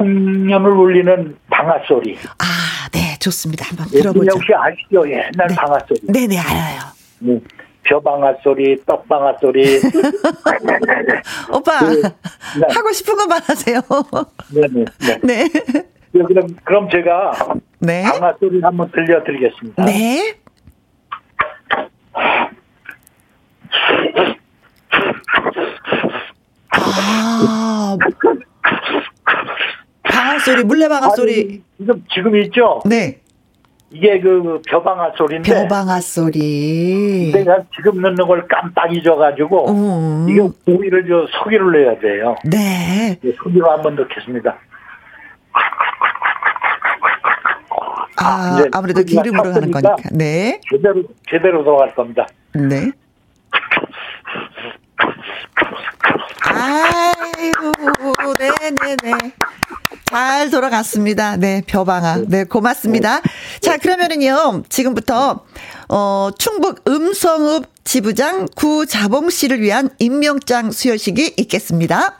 [0.00, 2.16] 풍년을 울리는 방아 소리.
[2.38, 3.66] 아, 네, 좋습니다.
[3.68, 4.26] 한번 들어보죠.
[4.26, 5.06] 역시 아시죠?
[5.06, 5.54] 옛날 네.
[5.54, 6.00] 방아 소리.
[6.04, 6.80] 네, 네, 알아요.
[7.18, 7.38] 네.
[7.82, 9.78] 벼방아 소리, 떡방아 소리.
[11.52, 12.10] 오빠, 그, 네.
[12.70, 13.80] 하고 싶은 것만 하세요.
[14.54, 14.84] 네네.
[15.00, 15.18] 네.
[15.22, 15.48] 네.
[16.12, 16.22] 네.
[16.24, 17.32] 그럼, 그럼 제가
[17.80, 18.02] 네.
[18.02, 19.84] 방아 소리 한번 들려드리겠습니다.
[19.84, 20.34] 네.
[26.72, 27.96] 아,
[30.30, 31.62] 방아 소리, 물레방아 소리.
[31.78, 32.80] 지금, 지금 있죠?
[32.84, 33.18] 네.
[33.90, 35.52] 이게 그 벼방아 소리인데.
[35.52, 37.32] 벼방아 소리.
[37.34, 39.70] 내가 지금 넣는 걸 깜빡 잊어가지고.
[39.70, 40.28] 음.
[40.28, 42.36] 이게 고기를 저 소기를 내야 돼요.
[42.44, 43.18] 네.
[43.42, 44.56] 소기로 한번 넣겠습니다.
[48.16, 49.96] 아, 아 아무래도 기름으로 하는 거니까.
[50.12, 50.60] 네.
[50.70, 52.26] 제대로, 제대로 들어갈 겁니다.
[52.54, 52.92] 네.
[56.52, 57.72] 아이고,
[58.38, 59.12] 네네네.
[60.10, 61.36] 잘 돌아갔습니다.
[61.36, 62.24] 네, 벼방아.
[62.26, 63.20] 네, 고맙습니다.
[63.60, 65.44] 자, 그러면은요, 지금부터,
[65.88, 72.16] 어, 충북 음성읍 지부장 구자봉 씨를 위한 임명장 수여식이 있겠습니다.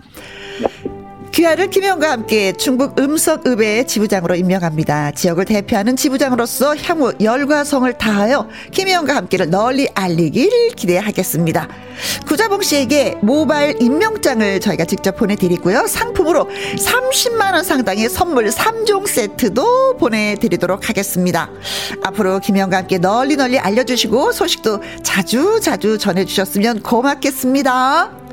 [1.33, 5.13] 귀하를 김영과 함께 충북 음성읍의 지부장으로 임명합니다.
[5.13, 11.69] 지역을 대표하는 지부장으로서 향후 열과 성을 다하여 김영과 함께를 널리 알리길 기대하겠습니다.
[12.27, 15.87] 구자봉 씨에게 모바일 임명장을 저희가 직접 보내드리고요.
[15.87, 21.49] 상품으로 30만원 상당의 선물 3종 세트도 보내드리도록 하겠습니다.
[22.03, 28.30] 앞으로 김영과 함께 널리 널리 알려주시고 소식도 자주 자주 전해주셨으면 고맙겠습니다.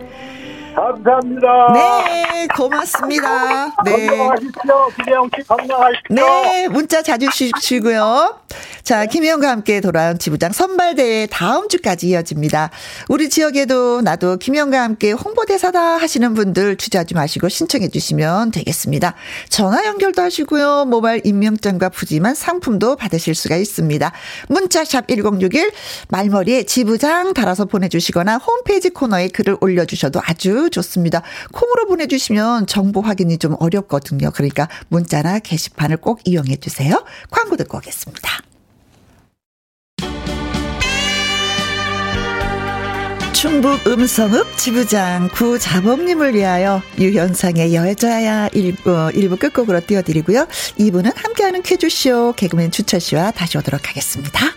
[0.77, 1.73] 감사합니다.
[1.73, 3.73] 네, 고맙습니다.
[3.83, 4.07] 네.
[4.07, 4.89] 건강하십시오.
[4.95, 6.15] 김혜영 씨 건강하십시오.
[6.15, 8.37] 네, 문자 자주 주시고요.
[8.83, 12.69] 자, 김혜영과 함께 돌아온 지부장 선발대회 다음 주까지 이어집니다.
[13.09, 19.15] 우리 지역에도 나도 김혜영과 함께 홍보대사다 하시는 분들 주저하지 마시고 신청해 주시면 되겠습니다.
[19.49, 20.85] 전화 연결도 하시고요.
[20.85, 24.11] 모바일 임명장과 푸짐한 상품도 받으실 수가 있습니다.
[24.47, 25.71] 문자샵 1061
[26.09, 31.21] 말머리에 지부장 달아서 보내주시거나 홈페이지 코너에 글을 올려주셔도 아주 좋습니다.
[31.51, 34.31] 콩으로 보내주시면 정보 확인이 좀 어렵거든요.
[34.31, 37.03] 그러니까 문자나 게시판을 꼭 이용해 주세요.
[37.29, 38.41] 광고 듣고 오겠습니다.
[43.37, 50.47] 충북 음성읍 지부장 구 자범님을 위하여 유현상의 여자야 일부, 일부 끝곡으로 띄워드리고요.
[50.79, 54.56] 2부는 함께하는 퀴즈쇼 개그맨 주철씨와 다시 오도록 하겠습니다.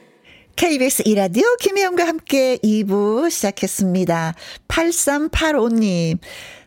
[0.61, 4.35] KBS 이라디오 김혜영과 함께 2부 시작했습니다.
[4.67, 6.19] 8385님.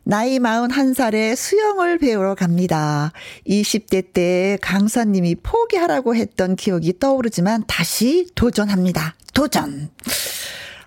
[0.03, 3.13] 나이 41살에 수영을 배우러 갑니다.
[3.47, 9.15] 20대 때 강사님이 포기하라고 했던 기억이 떠오르지만 다시 도전합니다.
[9.33, 9.91] 도전.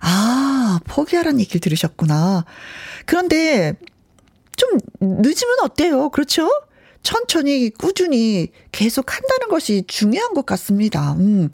[0.01, 2.43] 아, 포기하라는 얘기를 들으셨구나.
[3.05, 3.75] 그런데
[4.57, 6.09] 좀 늦으면 어때요?
[6.09, 6.49] 그렇죠?
[7.03, 11.13] 천천히 꾸준히 계속 한다는 것이 중요한 것 같습니다.
[11.13, 11.49] 음.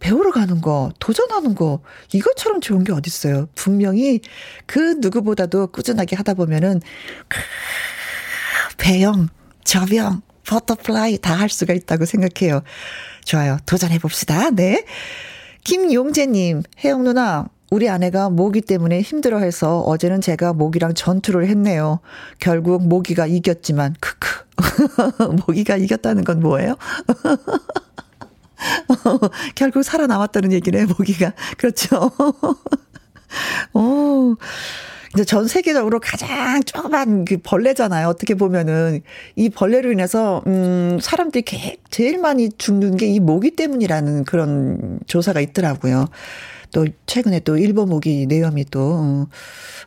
[0.00, 1.80] 배우러 가는 거, 도전하는 거,
[2.12, 3.48] 이것처럼 좋은 게 어딨어요.
[3.54, 4.20] 분명히
[4.66, 6.80] 그 누구보다도 꾸준하게 하다 보면은,
[8.78, 9.28] 배영,
[9.64, 12.62] 접영, 버터플라이 다 할 수가 있다고 생각해요.
[13.24, 13.58] 좋아요.
[13.66, 14.50] 도전해봅시다.
[14.50, 14.84] 네.
[15.64, 22.00] 김용재님, 혜영 누나, 우리 아내가 모기 때문에 힘들어 해서 어제는 제가 모기랑 전투를 했네요.
[22.40, 24.28] 결국 모기가 이겼지만, 크크.
[25.46, 26.76] 모기가 이겼다는 건 뭐예요?
[29.54, 31.32] 결국 살아남았다는 얘기네, 모기가.
[31.58, 32.10] 그렇죠.
[33.74, 34.36] 오.
[35.14, 38.06] 이제 전 세계적으로 가장 조그만 그 벌레잖아요.
[38.06, 39.00] 어떻게 보면은
[39.34, 41.44] 이 벌레로 인해서 음 사람들이
[41.90, 46.06] 제일 많이 죽는 게 이 모기 때문이라는 그런 조사가 있더라고요.
[46.72, 49.26] 또 최근에 또 일본 모기 내염이 또 어,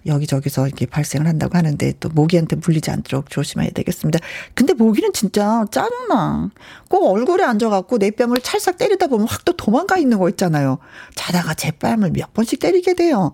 [0.05, 4.19] 여기저기서 이렇게 발생을 한다고 하는데 또 모기한테 물리지 않도록 조심해야 되겠습니다.
[4.55, 6.49] 근데 모기는 진짜 짜증나.
[6.89, 10.77] 꼭 얼굴에 앉아갖고 내 뺨을 찰싹 때리다 보면 확 또 도망가 있는 거 있잖아요.
[11.15, 13.33] 자다가 제 뺨을 몇 번씩 때리게 돼요.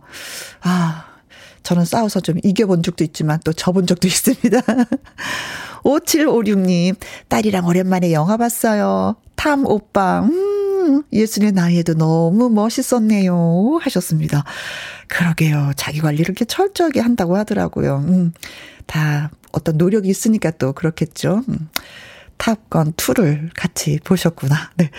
[0.62, 1.06] 아,
[1.64, 4.60] 저는 싸워서 좀 이겨본 적도 있지만 또 져본 적도 있습니다.
[5.84, 6.96] 5756님,
[7.28, 9.16] 딸이랑 오랜만에 영화 봤어요.
[9.36, 10.30] 탐 오빠, 음,
[11.13, 13.80] 예순의 나이에도 너무 멋있었네요.
[13.82, 14.43] 하셨습니다.
[15.08, 15.71] 그러게요.
[15.75, 18.04] 자기 관리를 이렇게 철저하게 한다고 하더라고요.
[18.08, 18.34] 음,
[18.86, 21.43] 다 어떤 노력이 있으니까 또 그렇겠죠.
[21.49, 21.69] 음.
[22.39, 24.71] 탑건 2를 같이 보셨구나.
[24.78, 24.89] 네.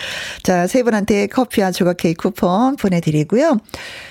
[0.43, 3.57] 자, 세 분한테 커피와 조각 케이크 쿠폰 보내드리고요.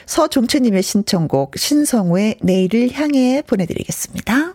[0.07, 4.55] 서종채님의 신청곡 신성우의 내일을 향해 보내드리겠습니다.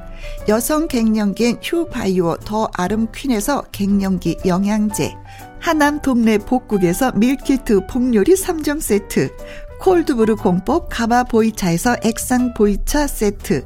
[0.47, 5.13] 여성 갱년기엔 휴바이오 더 아름 퀸에서 갱년기 영양제
[5.59, 9.29] 하남 동네 복국에서 밀키트 복요리 3종 세트
[9.79, 13.65] cold brew 공법 가마 보이차에서 액상 보이차 세트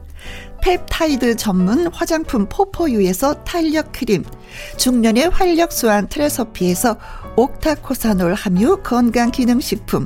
[0.61, 4.23] 펩타이드 전문 화장품 포포유에서 탄력 크림
[4.77, 6.97] 중년의 활력 수한 트레서피에서
[7.35, 10.05] 옥타코사놀 함유 건강기능식품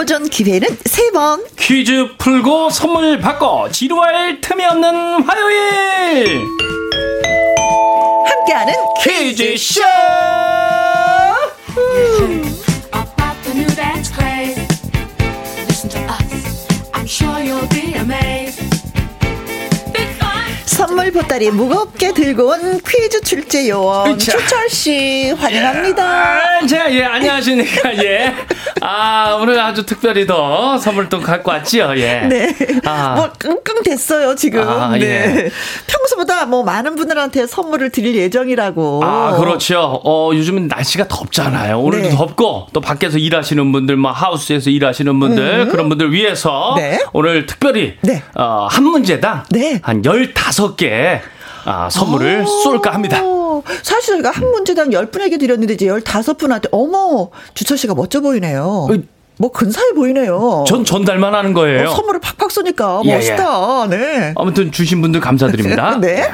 [0.00, 1.44] 도전 기회는 세 번.
[1.58, 6.40] 퀴즈 풀고 선물 받고 지루할 틈이 없는 화요일.
[8.24, 9.82] 함께하는 퀴즈쇼.
[11.76, 12.59] 오
[21.10, 24.16] 늘 보따리 무겁게 들고 온 퀴즈 출제 요원.
[24.16, 26.04] 추철 씨 환영합니다.
[26.04, 28.32] 아, 자, 예, 안녕하십니까, 예.
[28.80, 32.20] 아, 오늘 아주 특별히 더 선물 또 갖고 왔지요, 예.
[32.20, 32.54] 네.
[32.84, 33.14] 아.
[33.16, 34.66] 뭐 끙끙 됐어요 지금.
[34.68, 35.00] 아, 네.
[35.04, 35.50] 예.
[35.88, 39.02] 평소보다 뭐 많은 분들한테 선물을 드릴 예정이라고.
[39.04, 40.00] 아, 그렇죠.
[40.04, 41.80] 어, 요즘은 날씨가 덥잖아요.
[41.80, 42.14] 오늘도 네.
[42.14, 47.00] 덥고, 또 밖에서 일하시는 분들, 뭐, 하우스에서 일하시는 분들, 그런 분들 위해서, 네.
[47.12, 48.22] 오늘 특별히, 네.
[48.36, 49.80] 어, 한 문제당, 네.
[49.82, 50.99] 한 15개,
[51.64, 53.20] 아, 선물을 쏠까 합니다.
[53.22, 58.88] 어, 사실 저희가 한 문제당 10분에게 드렸는데 이제 15분한테 어머 주철 씨가 멋져 보이네요.
[59.40, 60.64] 뭐 근사해 보이네요.
[60.68, 61.88] 전 전달만 하는 거예요.
[61.88, 63.86] 어, 선물을 팍팍 쏘니까 예, 멋있다.
[63.88, 64.34] 네.
[64.36, 65.96] 아무튼 주신 분들 감사드립니다.
[66.00, 66.28] 네.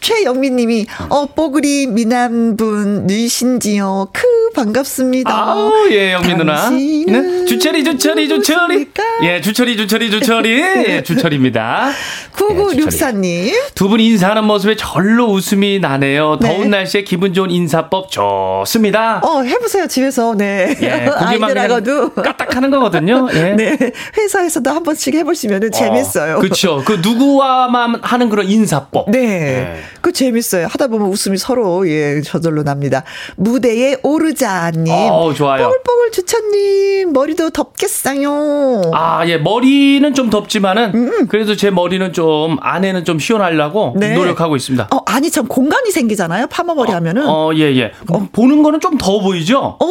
[0.00, 4.08] 최영민 님이, 어, 뽀글이 미남분, 누이신지요.
[4.12, 4.22] 크,
[4.54, 5.32] 반갑습니다.
[5.34, 6.70] 아우, 예, 영민 누나.
[6.70, 8.86] 네, 주철이, 주철이, 주철이.
[9.24, 10.50] 예, 주철이, 주철이, 주철이.
[10.88, 11.88] 예, 주철입니다.
[11.90, 11.92] 예,
[12.36, 13.52] 9964 님.
[13.74, 16.38] 두 분 인사하는 모습에 절로 웃음이 나네요.
[16.40, 16.48] 네.
[16.48, 19.20] 더운 날씨에 기분 좋은 인사법 좋습니다.
[19.24, 20.34] 어, 해보세요, 집에서.
[20.34, 20.76] 네.
[20.80, 22.14] 예, 아이들하고도.
[22.14, 23.28] 까딱 하는 거거든요.
[23.34, 23.54] 예.
[23.54, 23.76] 네.
[24.16, 26.38] 회사에서도 한 번씩 해보시면 재밌어요.
[26.38, 26.82] 그렇죠.
[26.84, 29.10] 그 누구와만 하는 그런 인사법.
[29.10, 29.20] 네.
[29.20, 29.80] 네.
[30.00, 30.66] 그 재밌어요.
[30.66, 33.04] 하다 보면 웃음이 서로, 예, 저절로 납니다.
[33.36, 34.86] 무대에 오르자님.
[34.90, 35.64] 어, 좋아요.
[35.68, 38.90] 뽀글뽀글 주차님, 머리도 덥겠어요.
[38.92, 44.00] 아, 예, 머리는 좀 덥지만은 그래도 제 머리는 좀 안에는 좀 시원하려고 음.
[44.00, 44.14] 네.
[44.14, 44.88] 노력하고 있습니다.
[44.92, 46.46] 어, 아니, 참, 공간이 생기잖아요.
[46.48, 47.26] 파마 머리 하면은.
[47.28, 47.92] 어, 어, 예, 예.
[48.32, 49.76] 보는 거는 좀 더워 보이죠?
[49.80, 49.86] 어,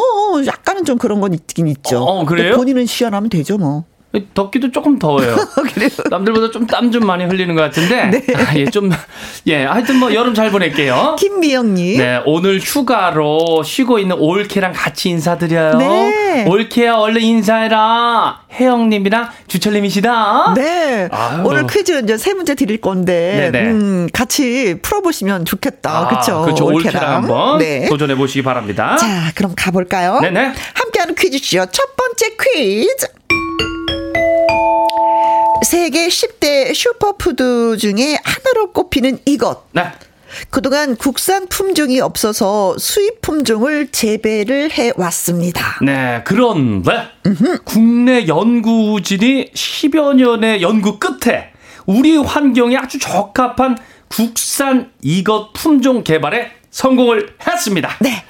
[0.45, 2.02] 약간은 좀 그런 건 있긴 있죠.
[2.04, 2.50] 어, 그래요?
[2.55, 3.85] 본인은 시원하면 되죠, 뭐.
[4.34, 5.36] 덥기도 조금 더워요.
[6.10, 8.08] 남들보다 좀 땀 좀 많이 흘리는 것 같은데.
[8.08, 8.26] 네.
[8.36, 8.91] 아, 예, 좀,
[9.47, 11.15] 예, 하여튼 뭐 여름 잘 보낼게요.
[11.17, 11.97] 김미영님.
[11.97, 15.78] 네, 오늘 휴가로 쉬고 있는 올케랑 같이 인사드려요.
[15.78, 16.45] 네.
[16.47, 18.41] 올케야, 얼른 인사해라.
[18.52, 20.54] 혜영님이랑 주철님이시다.
[20.56, 21.08] 네.
[21.12, 21.41] 아유.
[21.45, 23.71] 오늘 퀴즈 이제 세 문제 드릴 건데, 네네.
[23.71, 26.08] 음, 같이 풀어보시면 좋겠다.
[26.10, 26.41] 그쵸?
[26.41, 26.65] 그렇죠.
[26.65, 27.86] 올케랑 한번 네.
[27.88, 28.97] 도전해 보시기 바랍니다.
[28.97, 30.19] 자, 그럼 가볼까요?
[30.19, 30.52] 네네.
[30.74, 33.08] 함께하는 퀴즈쇼 첫 번째 퀴즈.
[35.63, 39.65] 세계 10대 슈퍼푸드 중에 하나로 꼽히는 이것.
[39.74, 39.84] 네.
[40.50, 45.78] 그동안 국산 품종이 없어서 수입 품종을 재배를 해 왔습니다.
[45.82, 47.10] 네, 그런데
[47.63, 51.52] 국내 연구진이 10여 년의 연구 끝에
[51.86, 57.97] 우리 환경에 아주 적합한 국산 이것 품종 개발에 성공을 했습니다.
[57.99, 58.23] 네.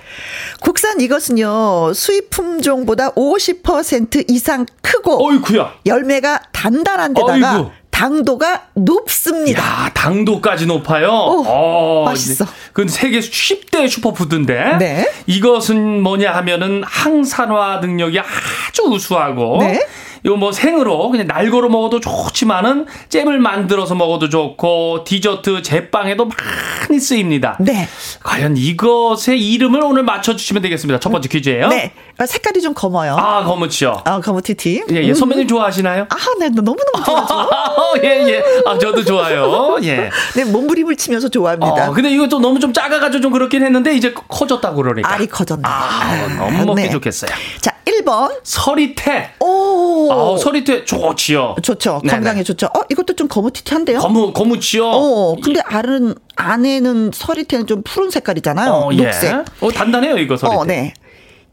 [0.59, 5.73] 국산 이것은요, 수입 품종보다 50% 이상 크고, 어이쿠야.
[5.85, 7.71] 열매가 단단한 데다가 어이구.
[7.91, 9.61] 당도가 높습니다.
[9.61, 11.09] 야, 당도까지 높아요.
[11.09, 12.45] 오, 어, 맛있어.
[12.73, 14.77] 그건 세계 10대 슈퍼푸드인데.
[14.79, 15.11] 네.
[15.27, 19.59] 이것은 뭐냐 하면은 항산화 능력이 아주 우수하고.
[19.61, 19.79] 네.
[20.23, 27.57] 이거 뭐 생으로 그냥 날거로 먹어도 좋지만은 잼을 만들어서 먹어도 좋고 디저트 제빵에도 많이 쓰입니다.
[27.59, 27.87] 네.
[28.23, 30.99] 과연 이것의 이름을 오늘 맞춰주시면 되겠습니다.
[30.99, 31.67] 첫 번째 퀴즈예요.
[31.69, 31.91] 네.
[32.19, 33.15] 어, 색깔이 좀 검어요.
[33.17, 34.03] 아 검은치요.
[34.05, 34.83] 어, 검은티티.
[34.91, 35.13] 예, 예.
[35.13, 36.05] 선배님 좋아하시나요?
[36.09, 37.49] 아, 네, 너무 너무 좋아하죠.
[38.03, 38.43] 예, 예.
[38.65, 39.77] 아, 저도 좋아요.
[39.83, 40.09] 예.
[40.35, 41.89] 네, 몸부림을 치면서 좋아합니다.
[41.89, 45.11] 어, 근데 이거 좀 너무 좀 작아가지고 좀 그렇긴 했는데 이제 커졌다고 그러니까.
[45.11, 45.63] 알이 커졌네.
[45.65, 46.89] 아, 너무 먹기 네.
[46.89, 47.31] 좋겠어요.
[47.59, 48.39] 자, 1번.
[48.43, 49.33] 서리태.
[49.39, 50.11] 오.
[50.11, 51.55] 아, 서리태 좋지요.
[51.61, 52.01] 좋죠.
[52.03, 52.13] 네네.
[52.13, 52.67] 건강에 좋죠.
[52.67, 53.99] 어, 이것도 좀 거무튀튀한데요?
[53.99, 54.85] 거무 거무치요.
[54.89, 58.71] 어, 근데 알은, 안에는 서리태는 좀 푸른 색깔이잖아요.
[58.71, 59.03] 어, 예.
[59.03, 59.33] 녹색.
[59.61, 60.57] 어, 단단해요 이거 서리태.
[60.57, 60.93] 어, 네.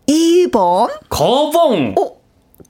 [0.08, 0.90] 2번.
[1.08, 1.94] 거봉.
[1.98, 2.12] 어,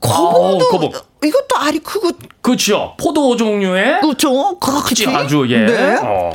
[0.01, 0.65] 거봉도.
[0.65, 0.91] 어, 거봉.
[1.25, 2.11] 이것도 알이 크고,
[2.43, 2.95] 그렇죠.
[2.99, 4.59] 포도 종류의 그렇죠.
[4.59, 5.09] 거무튀튀.
[5.09, 5.59] 아주 예.
[5.67, 5.97] 네.
[6.03, 6.31] 어.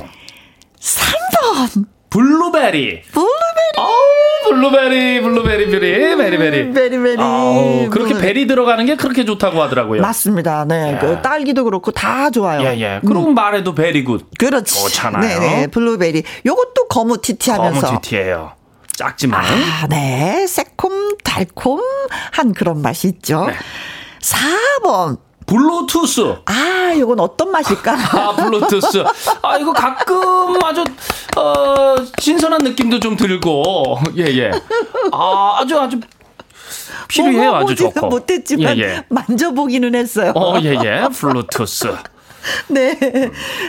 [0.79, 1.85] 3번.
[2.13, 3.01] 블루베리.
[3.11, 3.77] 블루베리.
[3.79, 3.89] 어,
[4.47, 6.71] 블루베리, 블루베리, berry, berry, berry.
[6.71, 7.17] berry berry.
[7.19, 8.13] 아우, 그렇게.
[8.19, 9.99] berry 들어가는 게 그렇게 좋다고 하더라고요.
[10.03, 10.63] 맞습니다.
[10.65, 10.99] 네.
[11.01, 12.61] 그 딸기도 그렇고 다 좋아요.
[12.61, 13.01] 예, 예.
[13.03, 14.29] 그럼 말해도 very good.
[14.37, 14.79] 그렇지.
[14.79, 15.21] 좋잖아요.
[15.39, 15.67] 네네.
[15.67, 16.21] 블루베리.
[16.45, 17.81] 요것도 거무튀튀 하면서.
[17.87, 18.51] 거무튀튀예요.
[18.95, 19.43] 작지만.
[19.43, 20.45] 아, 네.
[20.45, 23.47] 새콤, 달콤한 그런 맛이 있죠.
[23.47, 23.53] 네.
[24.21, 25.17] 4번.
[25.45, 26.35] 블루투스.
[26.45, 27.93] 아, 요건 어떤 맛일까?
[28.13, 29.03] 아, 블루투스.
[29.41, 30.83] 아, 이거 가끔 아주,
[31.37, 34.51] 어, 신선한 느낌도 좀 들고, 예, 예.
[35.11, 35.99] 아, 아주, 아주,
[37.07, 37.55] 필요해요.
[37.55, 38.07] 아주 좋고.
[38.07, 39.03] 못했지만 예, 예.
[39.09, 40.33] 만져보기는 했어요.
[40.35, 41.07] 어, 예, 예.
[41.11, 41.95] 블루투스.
[42.67, 42.97] 네.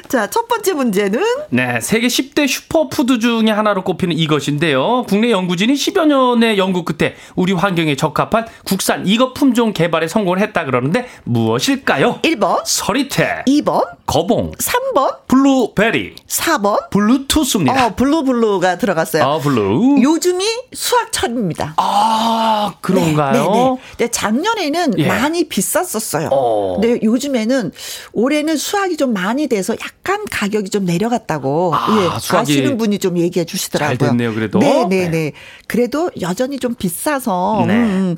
[0.09, 5.05] 자, 첫 번째 문제는 네, 세계 10대 슈퍼푸드 중에 하나로 꼽히는 이것인데요.
[5.09, 10.65] 국내 연구진이 10여 년의 연구 끝에 우리 환경에 적합한 국산 이것 품종 개발에 성공을 했다
[10.65, 12.21] 그러는데 무엇일까요?
[12.23, 16.91] 1번, 서리태, 2번, 거봉, 3번, 블루베리, 4번.
[16.91, 17.87] 블루투스입니다.
[17.87, 19.23] 어, blue blue가 들어갔어요.
[19.25, 20.03] 아, blue.
[20.03, 21.75] 요즘이 수확철입니다.
[21.77, 23.33] 아, 그런가요?
[23.33, 23.77] 네, 네.
[23.97, 25.07] 근데 작년에는 예.
[25.07, 26.29] 많이 비쌌었어요.
[26.33, 26.79] 어.
[26.81, 27.73] 근데 요즘에는
[28.13, 33.19] 올해는 수확이 좀 많이 돼서 약간 가격이 좀 내려갔다고 아, 예, 수확이 아시는 분이 좀
[33.19, 33.99] 얘기해 주시더라고요.
[33.99, 34.59] 잘 됐네요, 그래도.
[34.59, 35.09] 네, 네, 네.
[35.09, 35.33] 네.
[35.69, 37.75] 그래도 여전히 좀 비싸서 네.
[37.75, 38.17] 음,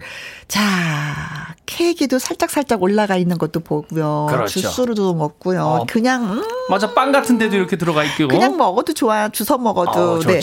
[0.48, 4.28] 자, 케이크도 살짝 살짝 올라가 있는 것도 보고요.
[4.30, 4.60] 그렇죠.
[4.60, 5.62] 주스로도 먹고요.
[5.62, 5.86] 어.
[5.88, 8.28] 그냥 음, 맞아, 빵 같은 데도 이렇게 들어가 있고.
[8.28, 9.28] 그냥 먹어도 좋아요.
[9.32, 9.90] 주워 먹어도.
[9.90, 10.18] 어.
[10.20, 10.40] 네.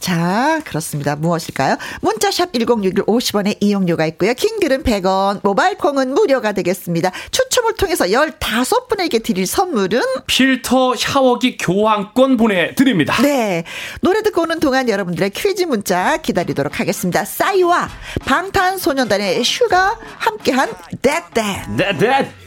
[0.00, 1.14] 자, 그렇습니다.
[1.16, 1.76] 무엇일까요?
[2.02, 4.34] 문자샵 1061 50원의 이용료가 있고요.
[4.34, 7.12] 킹글은 100원, 모바일 콩은 무료가 되겠습니다.
[7.30, 13.14] 추첨을 통해서 15분에게 드릴 선물은 필터 샤워기 교환권 보내 드립니다.
[13.22, 13.62] 네.
[14.00, 17.24] 노래 듣고 오는 동안 여러분들의 퀴즈 문자 기다리도록 하겠습니다.
[17.24, 17.88] 싸이와
[18.26, 20.72] 방탄소년단의 슈가 함께한
[21.02, 21.70] That That.
[21.70, 22.44] 네, 네.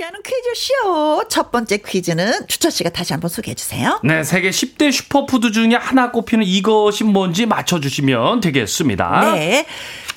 [0.00, 1.24] 함께하는 퀴즈쇼.
[1.28, 4.00] 첫 번째 퀴즈는 주철 씨가 다시 한번 소개해 주세요.
[4.02, 9.34] 네, 세계 10대 슈퍼푸드 중에 하나 꼽히는 이것이 뭔지 맞춰주시면 되겠습니다.
[9.34, 9.66] 네.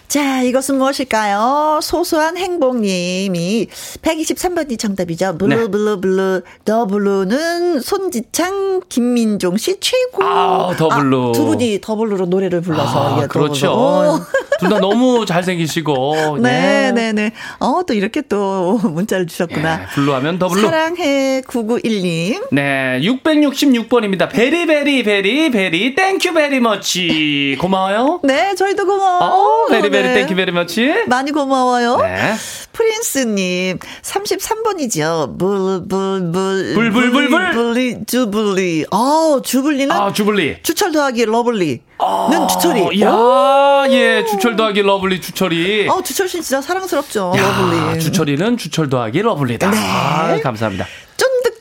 [0.08, 1.80] 자, 이것은 무엇일까요?
[1.82, 3.68] 소소한 행복님이
[4.02, 5.38] 123번이 정답이죠.
[5.40, 5.68] blue, 네.
[5.72, 6.42] blue, blue.
[6.66, 10.24] 더 블루는 손지창, 김민종 씨 최고.
[10.24, 11.30] 아, 더 블루.
[11.30, 13.16] 아, 두 분이 더 블루로 노래를 불러서.
[13.16, 14.24] 아, 예, 더 그렇죠.
[14.64, 14.70] 블루.
[14.70, 16.38] 둘다 너무 잘생기시고.
[16.42, 17.32] 네, 네, 네.
[17.60, 19.82] 어, 또 이렇게 또 문자를 주셨구나.
[19.84, 20.62] 예, blue 하면 더 블루.
[20.62, 22.48] 사랑해 991님.
[22.52, 24.30] 네, 666번입니다.
[24.30, 27.58] very very very very thank you very much.
[27.60, 28.22] 고마워요.
[28.24, 29.20] 네, 저희도 고마워.
[29.24, 30.14] 어, very very 네.
[30.16, 30.94] thank you very much.
[31.08, 31.98] 많이 고마워요.
[31.98, 32.34] 네.
[32.74, 35.38] 프린스님 33번이죠.
[35.38, 38.06] 불불불 불불불불.
[38.08, 38.86] 주블리.
[38.92, 40.58] 어 주블리는 아, 주블리.
[40.64, 41.82] 주철 더하기 lovely
[42.30, 43.02] 는 주철이.
[43.02, 45.88] 야, 예, 주철 더하기 lovely 주철이.
[45.90, 47.34] 어 주철 씨 진짜 사랑스럽죠.
[47.38, 48.00] 야, lovely.
[48.00, 49.70] 주철이는 주철 더하기 lovely다.
[49.72, 49.78] 네.
[49.78, 50.86] 아, 감사합니다.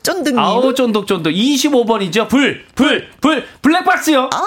[0.03, 0.39] 쫀득쫀득님.
[0.39, 1.33] 아우, 쫀득쫀득.
[1.33, 2.29] 25번이죠.
[2.29, 4.31] 불, 불, 불, 블랙박스요.
[4.33, 4.43] 아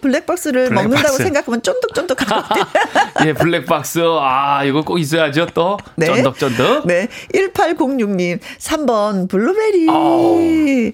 [0.00, 0.88] 블랙박스를 블랙박스.
[0.88, 2.64] 먹는다고 생각하면 쫀득쫀득하거든요.
[3.26, 4.00] 예, 블랙박스.
[4.20, 5.78] 아, 이거 꼭 있어야죠, 또.
[5.96, 6.06] 네.
[6.06, 6.86] 쫀득쫀득.
[6.86, 7.08] 네.
[7.34, 9.86] 1806님, 3번, 블루베리.
[9.88, 10.92] 아우.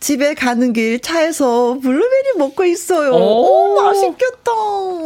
[0.00, 3.10] 집에 가는 길 차에서 블루베리 먹고 있어요.
[3.12, 3.74] 오.
[3.76, 4.52] 오, 맛있겠다.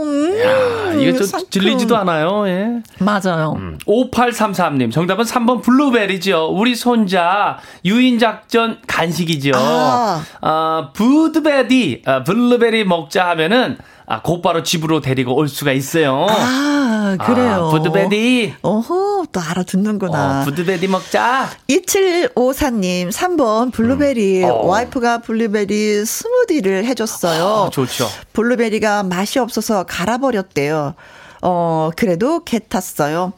[0.03, 1.49] 음, 야, 이게 좀 상큼.
[1.51, 2.83] 질리지도 않아요, 예.
[2.99, 3.57] 맞아요.
[3.87, 6.49] 5833님, 정답은 3번 블루베리죠.
[6.53, 9.53] 우리 손자, 유인 작전 간식이죠.
[9.55, 10.23] 아.
[10.41, 16.27] 아, 부드베리, 아, 블루베리 먹자 하면은, 아, 곧바로 집으로 데리고 올 수가 있어요.
[16.31, 17.67] 아, 그래요.
[17.67, 18.55] 아, 부드베리.
[18.63, 20.41] 어허, 또 알아듣는구나.
[20.41, 21.51] 어, 부드베리 먹자.
[21.69, 24.45] 2754님, 3번, 블루베리.
[24.45, 24.51] 음.
[24.51, 24.67] 어.
[24.67, 27.67] 와이프가 블루베리 스무디를 해줬어요.
[27.67, 28.09] 아, 좋죠.
[28.33, 30.95] 블루베리가 맛이 없어서 갈아버렸대요.
[31.43, 33.33] 어, 그래도 개 탔어요.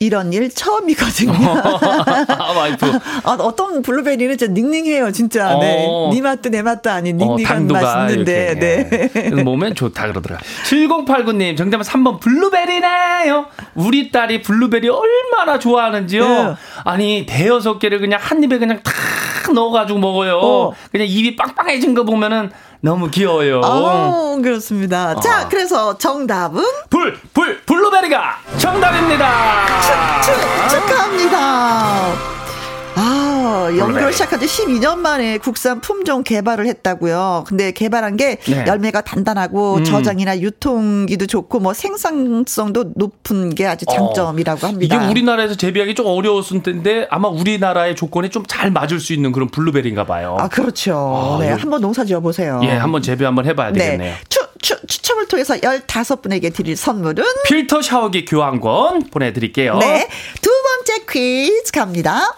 [0.00, 1.32] 이런 일 처음이거든요.
[1.34, 2.86] 아, 와이프.
[3.24, 5.56] 아, 어떤 블루베리는 진짜 닝닝해요, 진짜.
[5.58, 5.86] 네.
[5.88, 6.10] 어.
[6.12, 8.56] 니 맛도 내 맛도 아닌 어, 닝닝한 당도가 맛있는데.
[8.58, 9.10] 이렇게 네.
[9.36, 9.42] 예.
[9.42, 10.46] 몸에 좋다 그러더라고요.
[10.64, 13.46] 7089님 정답은 3번 블루베리네요.
[13.74, 16.28] 우리 딸이 블루베리 얼마나 좋아하는지요.
[16.28, 16.54] 네.
[16.84, 20.38] 아니 대여섯 개를 그냥 한 입에 그냥 탁 넣어가지고 먹어요.
[20.38, 20.74] 어.
[20.92, 22.50] 그냥 입이 빵빵해진 거 보면은
[22.80, 23.60] 너무 귀여워요.
[23.64, 25.12] 아, 그렇습니다.
[25.12, 25.20] 어.
[25.20, 29.66] 자, 그래서 정답은 불, 불, 블루베리가 정답입니다.
[30.22, 30.32] 축,
[30.70, 32.47] 축하합니다.
[33.00, 34.12] 아, 연구를.
[34.12, 37.44] 시작한 지 12년 만에 국산 품종 개발을 했다고요.
[37.46, 38.64] 근데 개발한 게 네.
[38.66, 39.84] 열매가 단단하고 음.
[39.84, 44.96] 저장이나 유통기도 좋고 뭐 생산성도 높은 게 아주 장점이라고 합니다.
[44.96, 49.48] 이게 우리나라에서 재배하기 좀 어려웠을 텐데 아마 우리나라의 조건에 좀 잘 맞을 수 있는 그런
[49.50, 50.36] 블루베리인가 봐요.
[50.40, 51.38] 아, 그렇죠.
[51.38, 52.60] 아, 네, 한번 농사 지어 보세요.
[52.64, 54.14] 예, 한번 재배 한번 해 봐야 되겠네요.
[54.30, 59.76] 추, 추, 추첨을 통해서 15분에게 드릴 선물은 필터 샤워기 교환권 보내 드릴게요.
[59.78, 60.08] 네.
[60.40, 62.34] 두 번째 퀴즈 갑니다.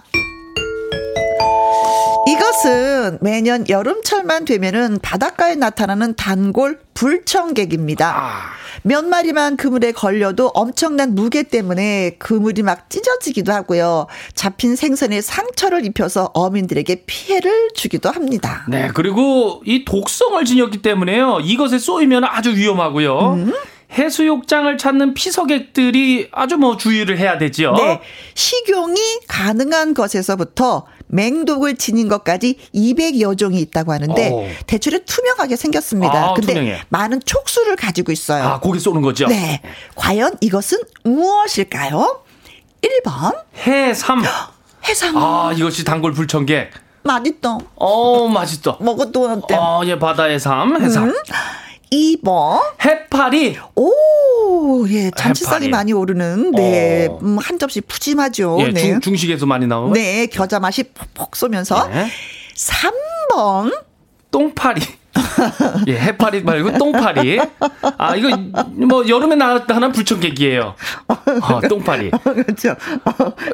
[2.28, 8.14] 이것은 매년 여름철만 되면은 바닷가에 나타나는 단골 불청객입니다.
[8.16, 8.60] 아.
[8.82, 14.06] 몇 마리만 그물에 걸려도 엄청난 무게 때문에 그물이 막 찢어지기도 하고요.
[14.34, 18.64] 잡힌 생선에 상처를 입혀서 어민들에게 피해를 주기도 합니다.
[18.68, 21.40] 네, 그리고 이 독성을 지녔기 때문에요.
[21.42, 23.32] 이것에 쏘이면 아주 위험하고요.
[23.34, 23.52] 음.
[23.92, 27.74] 해수욕장을 찾는 피서객들이 아주 뭐 주의를 해야 되죠.
[27.76, 28.00] 네.
[28.34, 34.46] 식용이 가능한 것에서부터 맹독을 지닌 것까지 200여 종이 있다고 하는데 오.
[34.66, 36.30] 대출에 투명하게 생겼습니다.
[36.30, 36.82] 아, 근데 투명해.
[36.88, 38.42] 많은 촉수를 가지고 있어요.
[38.44, 39.26] 아, 고기 쏘는 거죠?
[39.26, 39.60] 네.
[39.96, 42.22] 과연 이것은 무엇일까요?
[42.82, 43.36] 1번
[43.66, 44.22] 해삼.
[44.88, 45.16] 해삼.
[45.16, 46.70] 아, 이것이 단골 불청객.
[47.02, 47.58] 맛있다.
[47.76, 48.78] 어, 맛있어.
[48.80, 49.54] 먹어도 어때?
[49.54, 51.04] 어, 예, 바다의 삶, 해삼.
[51.08, 51.14] 음.
[51.90, 53.58] 2번 해파리.
[53.74, 55.68] 오, 예, 해파리.
[55.68, 57.18] 많이 오르는, 네, 어.
[57.22, 58.58] 음, 한 접시 푸짐하죠.
[58.60, 58.80] 예, 네.
[58.80, 59.92] 중, 중식에서 많이 나오는.
[59.92, 61.88] 네, 겨자 맛이 폭폭 쏘면서.
[61.88, 62.08] 네.
[62.54, 63.76] 3번,
[64.30, 64.80] 똥파리.
[65.88, 67.40] 예, 해파리 말고 똥파리.
[67.98, 68.36] 아, 이거
[68.86, 70.74] 뭐 여름에 나타난 불청객이에요.
[71.08, 72.10] 어, 똥파리.
[72.22, 72.76] 그렇죠.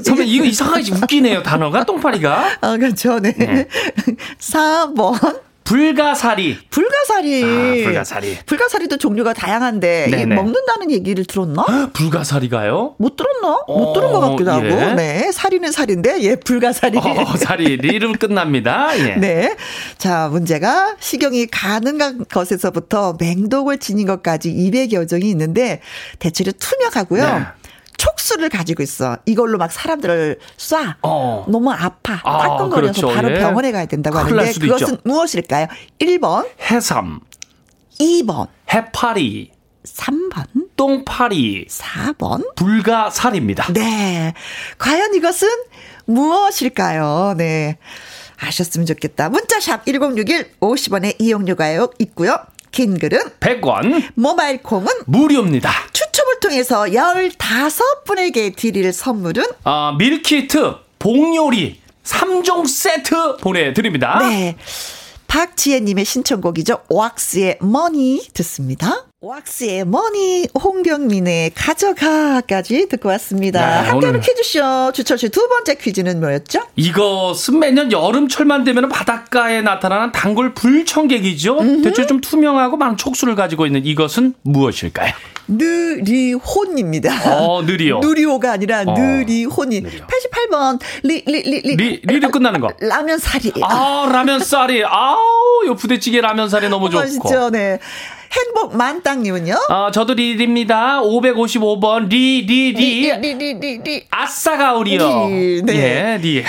[0.04, 2.58] 선배 이거 이상하게 웃기네요, 단어가 똥파리가.
[2.60, 3.18] 아, 그렇죠.
[3.20, 3.32] 네.
[3.32, 3.66] 네.
[4.38, 5.40] 4번.
[5.66, 6.58] 불가사리.
[6.70, 7.42] 불가사리.
[7.44, 8.38] 아, 불가사리.
[8.46, 10.34] 불가사리도 종류가 다양한데 이게 네네.
[10.36, 11.90] 먹는다는 얘기를 들었나?
[11.92, 12.94] 불가사리가요?
[12.98, 13.62] 못 들었나?
[13.66, 14.64] 어, 못 들은 것 같기도 하고.
[14.64, 14.94] 예.
[14.94, 15.32] 네.
[15.32, 16.98] 사리는 사리인데, 예, 불가사리.
[16.98, 18.96] 어, 사리 리로 끝납니다.
[18.96, 19.16] 예.
[19.16, 19.56] 네.
[19.98, 25.80] 자, 문제가 식용이 가능한 것에서부터 맹독을 지닌 것까지 200여 종이 있는데
[26.20, 27.38] 대체로 투명하고요.
[27.38, 27.44] 네.
[27.96, 29.16] 촉수를 가지고 있어.
[29.26, 30.96] 이걸로 막 사람들을 쏴.
[31.02, 31.44] 어.
[31.48, 32.20] 너무 아파.
[32.24, 33.08] 아, 꽉꽉거려서 그렇죠.
[33.08, 33.38] 바로 예.
[33.38, 34.98] 병원에 가야 된다고 하는데 그것은 있죠.
[35.04, 35.68] 무엇일까요?
[35.98, 37.20] 1번, 해삼,
[38.00, 39.52] 2번, 해파리,
[39.84, 42.54] 3번, 똥파리, 4번.
[42.56, 43.72] 불가사리입니다.
[43.72, 44.34] 네.
[44.78, 45.48] 과연 이것은
[46.06, 47.34] 무엇일까요?
[47.36, 47.78] 네.
[48.38, 49.28] 아셨으면 좋겠다.
[49.30, 51.68] 문자샵 1061 50원의 이용료가
[52.00, 52.36] 있고요.
[52.70, 55.70] 긴 글은 100원 모바일 콩은 무료입니다.
[55.92, 64.18] 추첨 을 통해서 15분에게 드릴 선물은 아, 밀키트, 복요리 3종 세트 보내드립니다.
[64.20, 64.56] 네.
[65.26, 66.82] 박지혜님의 신청곡이죠.
[66.88, 69.06] 왁스의 Money 듣습니다.
[69.20, 73.82] 왁스의 Money 홍경민의 가져가까지 듣고 왔습니다.
[73.82, 76.60] 네, 함께하는 퀴즈쇼 주철씨 두 번째 퀴즈는 뭐였죠?
[76.76, 81.82] 이것은 매년 여름철만 되면 바닷가에 나타나는 단골 불청객이죠.
[81.82, 85.12] 대체 좀 투명하고 많은 촉수를 가지고 있는 이것은 무엇일까요?
[85.48, 87.10] 느리혼입니다.
[87.40, 88.00] 어, 느리요.
[88.04, 89.80] 느리오가 아니라 어, 느리혼이.
[89.80, 90.06] 느리요.
[90.06, 92.72] 88번 리 리 리 리 리, 리로 끝나는 거.
[92.80, 93.52] 라면 사리.
[93.62, 94.82] 아, 라면 사리.
[94.84, 95.18] 아우,
[95.66, 97.02] 요 부대찌개 라면 사리 너무 좋고.
[97.02, 97.50] 맛있죠.
[97.50, 97.78] 네.
[98.36, 99.54] 행복 만땅님은요?
[99.68, 101.00] 아, 저도 리입니다.
[101.02, 103.10] 555번 리, 리, 리.
[103.10, 105.28] 리 리 리 리 아싸 가오리요.
[105.28, 105.74] 리, 네.
[105.74, 106.44] 예, 리.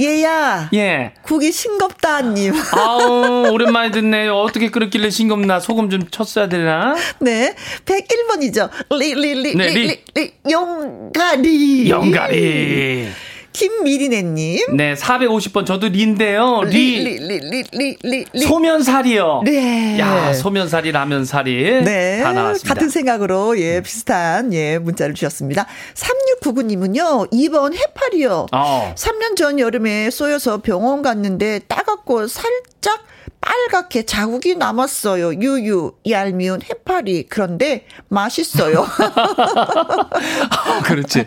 [0.00, 0.70] 얘야.
[0.74, 1.12] 예.
[1.22, 2.54] 국이 싱겁다님.
[2.72, 4.34] 아우, 오랜만에 듣네요.
[4.34, 5.60] 어떻게 끓였길래 싱겁나?
[5.60, 6.94] 소금 좀 쳤어야 되나?
[7.18, 7.54] 네.
[7.84, 8.70] 101번이죠.
[8.98, 9.88] 리, 리, 리, 네, 리, 리.
[9.88, 11.90] 리, 리, 용가리.
[11.90, 13.08] 용가리.
[13.52, 14.76] 김미리네님.
[14.76, 16.62] 네, 450번 저도 리인데요.
[16.64, 17.18] 리, 리.
[17.18, 18.40] 리, 리, 리, 리, 리, 리.
[18.40, 19.42] 소면 사리요.
[19.44, 19.98] 네.
[19.98, 21.82] 야, 소면 사리, 라면 사리.
[21.84, 22.20] 네.
[22.22, 22.74] 다 나왔습니다.
[22.74, 25.66] 같은 생각으로, 예, 비슷한, 예, 문자를 주셨습니다.
[25.94, 28.46] 3699님은요, 2번 해파리요.
[28.52, 28.94] 어.
[28.96, 33.09] 3년 전 여름에 쏘여서 병원 갔는데 따갑고 살짝
[33.50, 35.34] 빨갛게 자국이 남았어요.
[35.34, 37.26] 유유, 얄미운 해파리.
[37.28, 38.86] 그런데 맛있어요.
[40.50, 41.26] 아, 그렇지.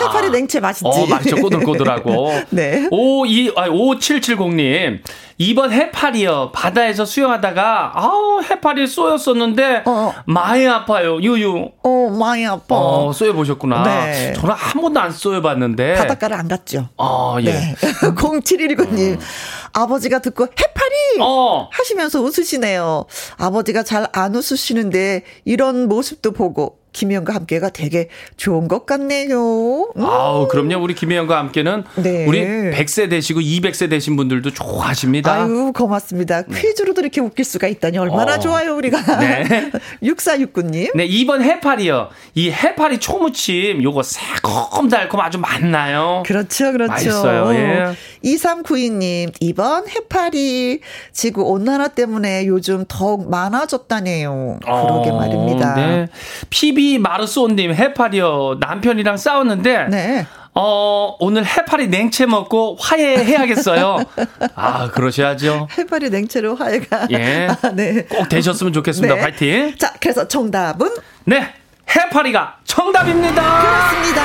[0.00, 0.84] 해파리 냉채 맛있지.
[0.84, 1.36] 어, 맛있죠.
[1.36, 2.32] 꼬들꼬들하고.
[2.50, 2.88] 네.
[2.90, 5.00] 5, 2, 아, 5770님.
[5.42, 6.52] 2번 해파리요.
[6.52, 10.12] 바다에서 수영하다가, 아우, 해파리 쏘였었는데, 어.
[10.26, 11.20] 많이 아파요.
[11.20, 11.70] 유유.
[11.82, 12.76] 어, 많이 아파.
[12.76, 13.82] 어, 쏘여 보셨구나.
[13.82, 14.32] 네.
[14.34, 15.94] 저는 한 번도 안 쏘여 봤는데.
[15.94, 16.88] 바닷가를 안 갔죠.
[16.96, 17.44] 아, 예.
[17.50, 17.74] 네.
[18.14, 19.18] 0719님.
[19.72, 21.20] 아버지가 듣고 해파리!
[21.20, 21.68] 어.
[21.72, 23.06] 하시면서 웃으시네요.
[23.38, 29.90] 아버지가 잘 안 웃으시는데 이런 모습도 보고 김희영과 함께가 되게 좋은 것 같네요.
[29.96, 30.04] 음.
[30.04, 30.82] 아우, 그럼요.
[30.82, 32.26] 우리 김혜영과 함께는 네.
[32.26, 35.32] 우리 100세 되시고 200세 되신 분들도 좋아하십니다.
[35.32, 36.42] 아유, 고맙습니다.
[36.42, 38.38] 퀴즈로도 이렇게 웃길 수가 있다니 얼마나 어.
[38.38, 39.18] 좋아요, 우리가.
[39.18, 39.70] 네.
[40.02, 40.94] 6469님.
[40.94, 42.08] 네, 2번 해파리요.
[42.34, 46.22] 이 해파리 초무침 요거 새콤달콤 아주 맛나요.
[46.26, 46.92] 그렇죠, 그렇죠.
[46.92, 47.94] 맛있어요, 예.
[48.24, 50.80] 2392님, 2번 해파리.
[51.12, 54.60] 지구 온난화 때문에 요즘 더욱 많아졌다네요.
[54.62, 55.74] 그러게 어, 말입니다.
[55.74, 56.06] 네.
[56.50, 58.56] PB 마르소님 해파리요.
[58.60, 60.26] 남편이랑 싸웠는데 네.
[60.54, 64.04] 어, 오늘 해파리 냉채 먹고 화해해야겠어요.
[64.54, 65.68] 아, 그러셔야죠.
[65.78, 67.08] 해파리 냉채로 화해가.
[67.12, 67.48] 예.
[67.48, 68.04] 아, 네.
[68.04, 69.14] 꼭 되셨으면 좋겠습니다.
[69.14, 69.20] 네.
[69.20, 69.74] 파이팅.
[69.78, 70.90] 자, 그래서 정답은
[71.24, 71.54] 네.
[71.94, 73.60] 해파리가 정답입니다.
[73.62, 74.22] 그렇습니다.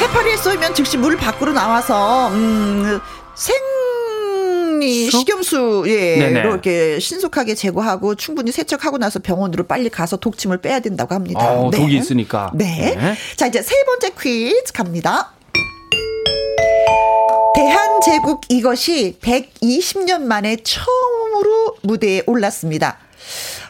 [0.00, 3.00] 해파리에 쏘이면 즉시 물 밖으로 나와서 음,
[3.34, 5.18] 생리 수?
[5.18, 6.40] 식염수 예, 네네.
[6.40, 11.40] 이렇게 신속하게 제거하고 충분히 세척하고 나서 병원으로 빨리 가서 독침을 빼야 된다고 합니다.
[11.52, 12.50] 어, 독이 있으니까.
[12.54, 12.96] 네.
[12.96, 13.14] 네.
[13.36, 15.32] 자, 이제 세 번째 퀴즈 갑니다.
[17.54, 22.98] 대한제국 이것이 120년 만에 처음으로 무대에 올랐습니다.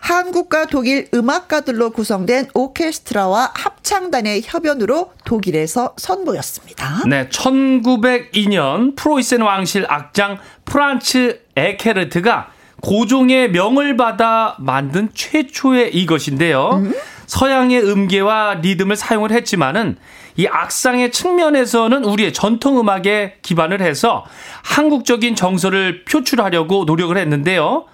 [0.00, 7.04] 한국과 독일 음악가들로 구성된 오케스트라와 합창단의 협연으로 독일에서 선보였습니다.
[7.08, 12.48] 네, 1902년 프로이센 왕실 악장 프란츠 에케르트가
[12.80, 16.82] 고종의 명을 받아 만든 최초의 이것인데요.
[17.26, 19.96] 서양의 음계와 리듬을 사용을 했지만은
[20.36, 24.24] 이 악상의 측면에서는 우리의 전통 음악에 기반을 해서
[24.62, 27.86] 한국적인 정서를 표출하려고 노력을 했는데요.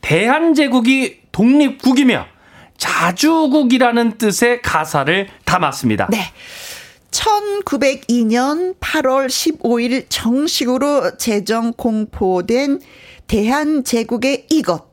[0.00, 2.26] 대한제국이 독립국이며
[2.76, 6.08] 자주국이라는 뜻의 가사를 담았습니다.
[6.10, 6.32] 네.
[7.10, 12.80] 1902년 8월 15일 정식으로 제정 공포된
[13.26, 14.88] 대한제국의 이것.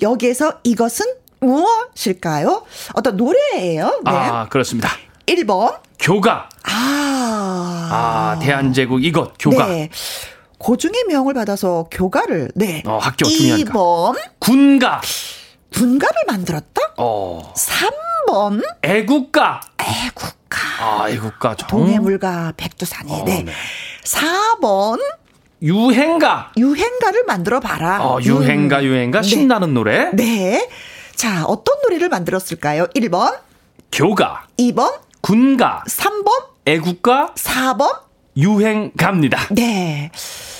[0.00, 1.06] 여기에서 이것은
[1.40, 2.64] 무엇일까요?
[2.94, 4.00] 어떤 노래예요.
[4.04, 4.10] 네.
[4.10, 4.90] 아, 그렇습니다.
[5.26, 5.78] 1번.
[5.98, 6.48] 교가.
[6.62, 7.88] 아.
[7.90, 9.66] 아, 대한제국 이것, 교가.
[9.66, 9.90] 네.
[10.58, 12.82] 고중의 명을 받아서 교가를, 네.
[12.86, 13.72] 어, 학교 중요하니까.
[13.72, 14.16] 2번.
[14.38, 15.00] 군가.
[15.74, 16.80] 군가를 만들었다?
[16.96, 17.52] 어.
[17.54, 18.62] 3번.
[18.82, 19.60] 애국가.
[19.78, 20.58] 애국가.
[20.80, 21.54] 아, 애국가.
[21.56, 21.68] 정...
[21.68, 23.12] 동해물가 백두산이.
[23.12, 23.42] 어, 네.
[23.42, 23.52] 네.
[24.04, 25.00] 4번.
[25.62, 26.52] 유행가.
[26.56, 28.04] 유행가를 만들어 봐라.
[28.04, 29.22] 어, 유행가, 유행가.
[29.22, 29.28] 네.
[29.28, 30.10] 신나는 노래.
[30.12, 30.68] 네.
[31.14, 32.86] 자, 어떤 노래를 만들었을까요?
[32.88, 33.38] 1번,
[33.90, 34.46] 교가.
[34.58, 34.92] 2번,
[35.22, 35.82] 군가.
[35.88, 36.30] 3번,
[36.66, 37.32] 애국가.
[37.34, 38.05] 4번.
[38.36, 39.38] 유행 갑니다.
[39.50, 40.10] 네.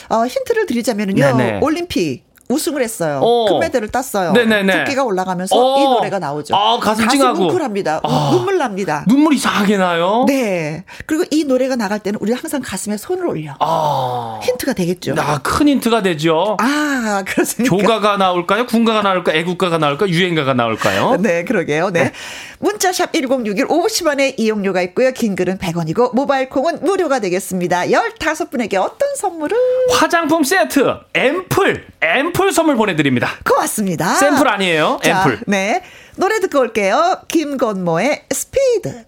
[0.09, 1.15] 어, 힌트를 드리자면요.
[1.15, 1.61] 네네.
[1.63, 3.21] 올림픽 우승을 했어요.
[3.23, 3.47] 어.
[3.47, 4.33] 금메달을 땄어요.
[4.33, 4.79] 네네네.
[4.85, 5.79] 국기가 올라가면서 어.
[5.81, 6.55] 이 노래가 나오죠.
[6.55, 7.45] 아, 가슴 찡하고.
[7.47, 8.01] 뭉클합니다.
[8.03, 8.31] 아.
[8.33, 9.05] 눈물 납니다.
[9.09, 10.25] 눈물 이상하게 나요.
[10.29, 10.85] 네.
[11.07, 13.55] 그리고 이 노래가 나갈 때는 우리 항상 가슴에 손을 올려.
[13.61, 14.41] 아.
[14.43, 15.15] 힌트가 되겠죠.
[15.19, 16.57] 아, 큰 힌트가 되죠.
[16.61, 17.77] 아, 그렇습니까?
[17.77, 18.67] 교가가 나올까요?
[18.67, 19.37] 군가가 나올까요?
[19.39, 20.09] 애국가가 나올까요?
[20.11, 21.17] 유행가가 나올까요?
[21.21, 21.91] 네, 그러게요.
[21.91, 22.13] 네.
[22.59, 25.13] 문자샵 1061 50원의 이용료가 있고요.
[25.13, 27.83] 긴 글은 100원이고 모바일 콩은 무료가 되겠습니다.
[27.87, 29.57] 15분에게 어떤 선물을
[29.93, 30.85] 화장품 세트,
[31.15, 33.31] 앰플, 앰플 선물 보내드립니다.
[33.45, 34.15] 고맙습니다.
[34.15, 35.01] 샘플 아니에요?
[35.03, 35.41] 자, 앰플.
[35.47, 35.83] 네.
[36.17, 37.21] 노래 듣고 올게요.
[37.29, 39.05] 김건모의 스피드.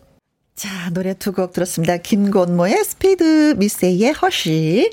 [0.56, 1.98] 자, 노래 두 곡 들었습니다.
[1.98, 4.90] 김건모의 스피드, miss A의 Hush.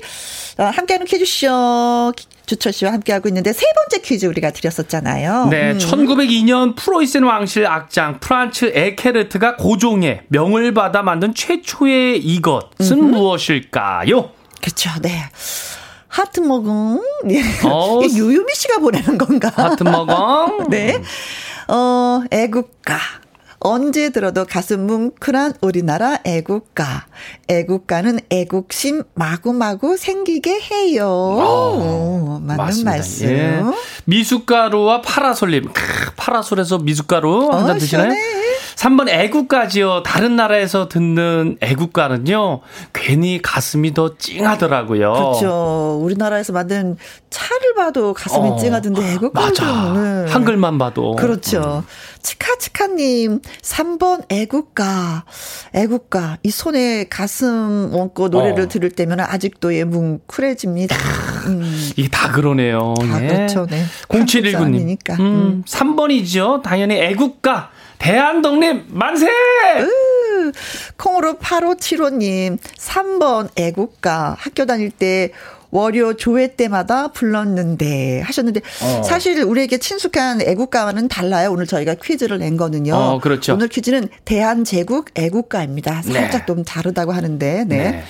[0.58, 2.12] 어, 함께하는 퀴즈쇼.
[2.46, 5.48] 주철 씨와 함께하고 있는데 세 번째 퀴즈 우리가 드렸었잖아요.
[5.50, 5.78] 네, 음.
[5.78, 14.30] 1902년 프로이센 왕실 악장 프란츠 에케르트가 고종의 명을 받아 만든 최초의 이것은 무엇일까요?
[14.62, 14.90] 그렇죠.
[15.02, 15.24] 네.
[16.16, 16.98] 하트 먹음.
[17.30, 17.36] 예.
[17.36, 19.52] 유유미 씨가 보내는 건가?
[19.54, 20.64] 하트 먹어.
[20.70, 21.02] 네.
[21.68, 22.96] 어, 애국가.
[23.58, 27.06] 언제 들어도 가슴 뭉클한 우리나라 애국가.
[27.48, 31.06] 애국가는 애국심 마구마구 생기게 해요.
[31.08, 32.90] 오, 맞는 맞습니다.
[32.92, 33.28] 말씀.
[33.28, 33.62] 예.
[34.04, 35.70] 미숫가루와 파라솔님.
[35.72, 38.10] 크, 파라솔에서 미숫가루 한잔 어, 드시나요?
[38.12, 38.45] 시원해.
[38.76, 40.02] 3번 애국가지요.
[40.02, 42.60] 다른 나라에서 듣는 애국가는요.
[42.92, 45.12] 괜히 가슴이 더 찡하더라고요.
[45.12, 45.98] 그렇죠.
[46.02, 46.96] 우리나라에서 만든
[47.30, 49.64] 차를 봐도 가슴이 어, 찡하던데 애국가 맞아.
[49.94, 51.16] 는 한글만 봐도.
[51.16, 51.84] 그렇죠.
[52.22, 55.24] 치카치카님, 3번 애국가.
[55.72, 56.36] 애국가.
[56.42, 58.68] 이 손에 가슴 얹고 노래를 어.
[58.68, 60.96] 들을 때면 아직도 예 뭉클해집니다.
[61.46, 61.90] 음.
[61.96, 62.94] 이게 다 그러네요.
[63.00, 63.28] 다 예.
[63.28, 63.84] 그렇죠, 네.
[64.08, 64.44] 0719님.
[64.52, 65.14] 한국사람이니까.
[65.14, 65.64] 음, 음.
[65.66, 66.62] 3번이죠.
[66.62, 67.70] 당연히 애국가.
[67.98, 69.26] 대한독립 만세!
[69.26, 70.52] 으,
[70.96, 74.36] 콩으로 8575님, 3번 애국가.
[74.38, 75.32] 학교 다닐 때
[75.70, 79.02] 월요 조회 때마다 불렀는데 하셨는데 어.
[79.02, 81.50] 사실 우리에게 친숙한 애국가와는 달라요.
[81.52, 82.94] 오늘 저희가 퀴즈를 낸 거는요.
[82.94, 83.54] 어, 그렇죠.
[83.54, 86.02] 오늘 퀴즈는 대한제국 애국가입니다.
[86.02, 86.46] 살짝 네.
[86.46, 87.64] 좀 다르다고 하는데.
[87.66, 87.76] 네.
[87.90, 88.04] 네.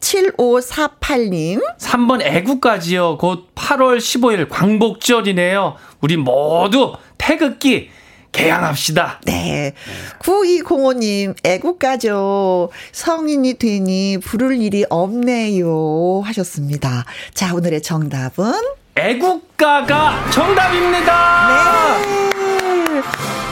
[0.00, 1.62] 7548님.
[1.78, 3.18] 3번 애국가지요.
[3.18, 5.76] 곧 8월 15일 광복절이네요.
[6.00, 7.90] 우리 모두 태극기
[8.32, 9.20] 개양합시다.
[9.24, 9.74] 네.
[10.20, 12.70] 9205님, 애국가죠.
[12.92, 16.22] 성인이 되니 부를 일이 없네요.
[16.24, 17.04] 하셨습니다.
[17.34, 18.54] 자, 오늘의 정답은?
[18.96, 21.48] 애국가가 정답입니다.
[21.48, 22.31] 네.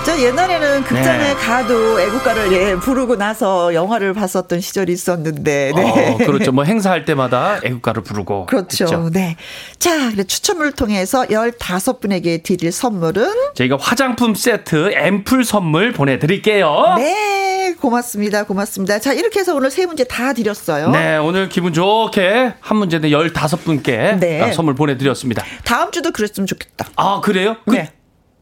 [0.05, 1.35] 저 옛날에는 극장에 네.
[1.35, 6.11] 가도 애국가를 예, 부르고 나서 영화를 봤었던 시절이 있었는데, 네.
[6.11, 6.53] 어, 그렇죠.
[6.53, 8.47] 뭐 행사할 때마다 애국가를 부르고.
[8.47, 8.85] 그렇죠.
[8.85, 9.11] 했죠.
[9.13, 9.37] 네.
[9.79, 13.55] 자, 그래 추첨을 통해서 15분에게 드릴 선물은?
[13.55, 16.95] 저희가 화장품 세트 앰플 선물 보내 드릴게요.
[16.97, 17.41] 네.
[17.81, 18.45] 고맙습니다.
[18.45, 18.99] 고맙습니다.
[18.99, 20.91] 자, 이렇게 해서 오늘 세 문제 다 드렸어요.
[20.91, 24.53] 네, 오늘 기분 좋게 한 문제는 15분께 네.
[24.53, 25.45] 선물 보내 드렸습니다.
[25.65, 26.87] 다음 주도 그랬으면 좋겠다.
[26.97, 27.57] 아, 그래요?
[27.67, 27.93] 그 네.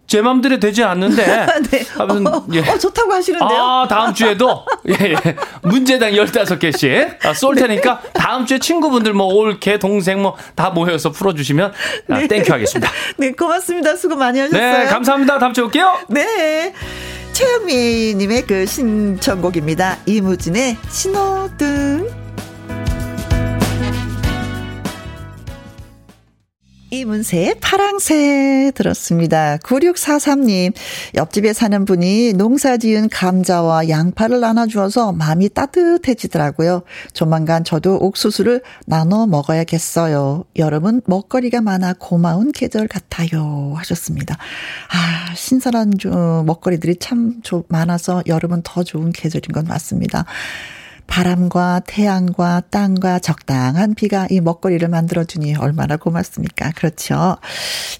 [0.09, 1.25] 제 맘대로 되지 않는데.
[1.71, 1.85] 네.
[1.99, 2.61] 하면, 어, 예.
[2.61, 3.59] 어, 좋다고 하시는데요?
[3.63, 5.37] 아, 다음 주에도, 예, 예.
[5.63, 11.35] 문제당 15개씩 아, 쏠 테니까 다음 주에 친구분들 뭐 올케, 동생 뭐 다 모여서 풀어
[11.35, 11.73] 주시면
[12.09, 12.91] 아, thank you 하겠습니다.
[13.19, 13.95] 네, 고맙습니다.
[13.97, 14.79] 수고 많이 하셨어요.
[14.79, 15.39] 네, 감사합니다.
[15.39, 15.99] 다음 주에 올게요.
[16.09, 16.73] 네.
[17.33, 19.99] 최영미님의 그 신청곡입니다.
[20.07, 22.18] 이무진의 신호등.
[26.91, 29.59] 이문세의 파랑새 들었습니다.
[29.59, 30.73] 9643님,
[31.17, 36.83] 옆집에 사는 분이 농사 지은 감자와 양파를 나눠주어서 마음이 따뜻해지더라고요.
[37.13, 40.45] 조만간 저도 옥수수를 나눠 먹어야겠어요.
[40.57, 43.75] 여름은 먹거리가 많아 고마운 계절 같아요.
[43.77, 44.37] 하셨습니다.
[44.91, 46.09] 아, 신선한 주-
[46.47, 50.25] 먹거리들이 참 조- 많아서 여름은 더 좋은 계절인 건 맞습니다.
[51.09, 56.71] 바람과 태양과 땅과 적당한 비가 이 먹거리를 만들어주니 얼마나 고맙습니까?
[56.77, 57.37] 그렇죠.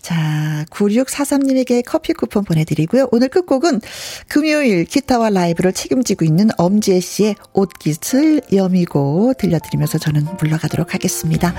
[0.01, 3.09] 자, 9643님에게 커피 쿠폰 보내드리고요.
[3.11, 3.81] 오늘 끝곡은
[4.29, 11.55] 금요일 기타와 라이브를 책임지고 있는 엄지혜 씨의 옷깃을 여미고 들려드리면서 저는 물러가도록 하겠습니다.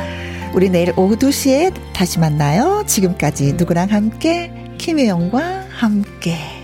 [0.53, 2.83] 우리 내일 오후 2시에 다시 만나요.
[2.87, 6.58] 지금까지 누구랑 함께 김혜영과 함께.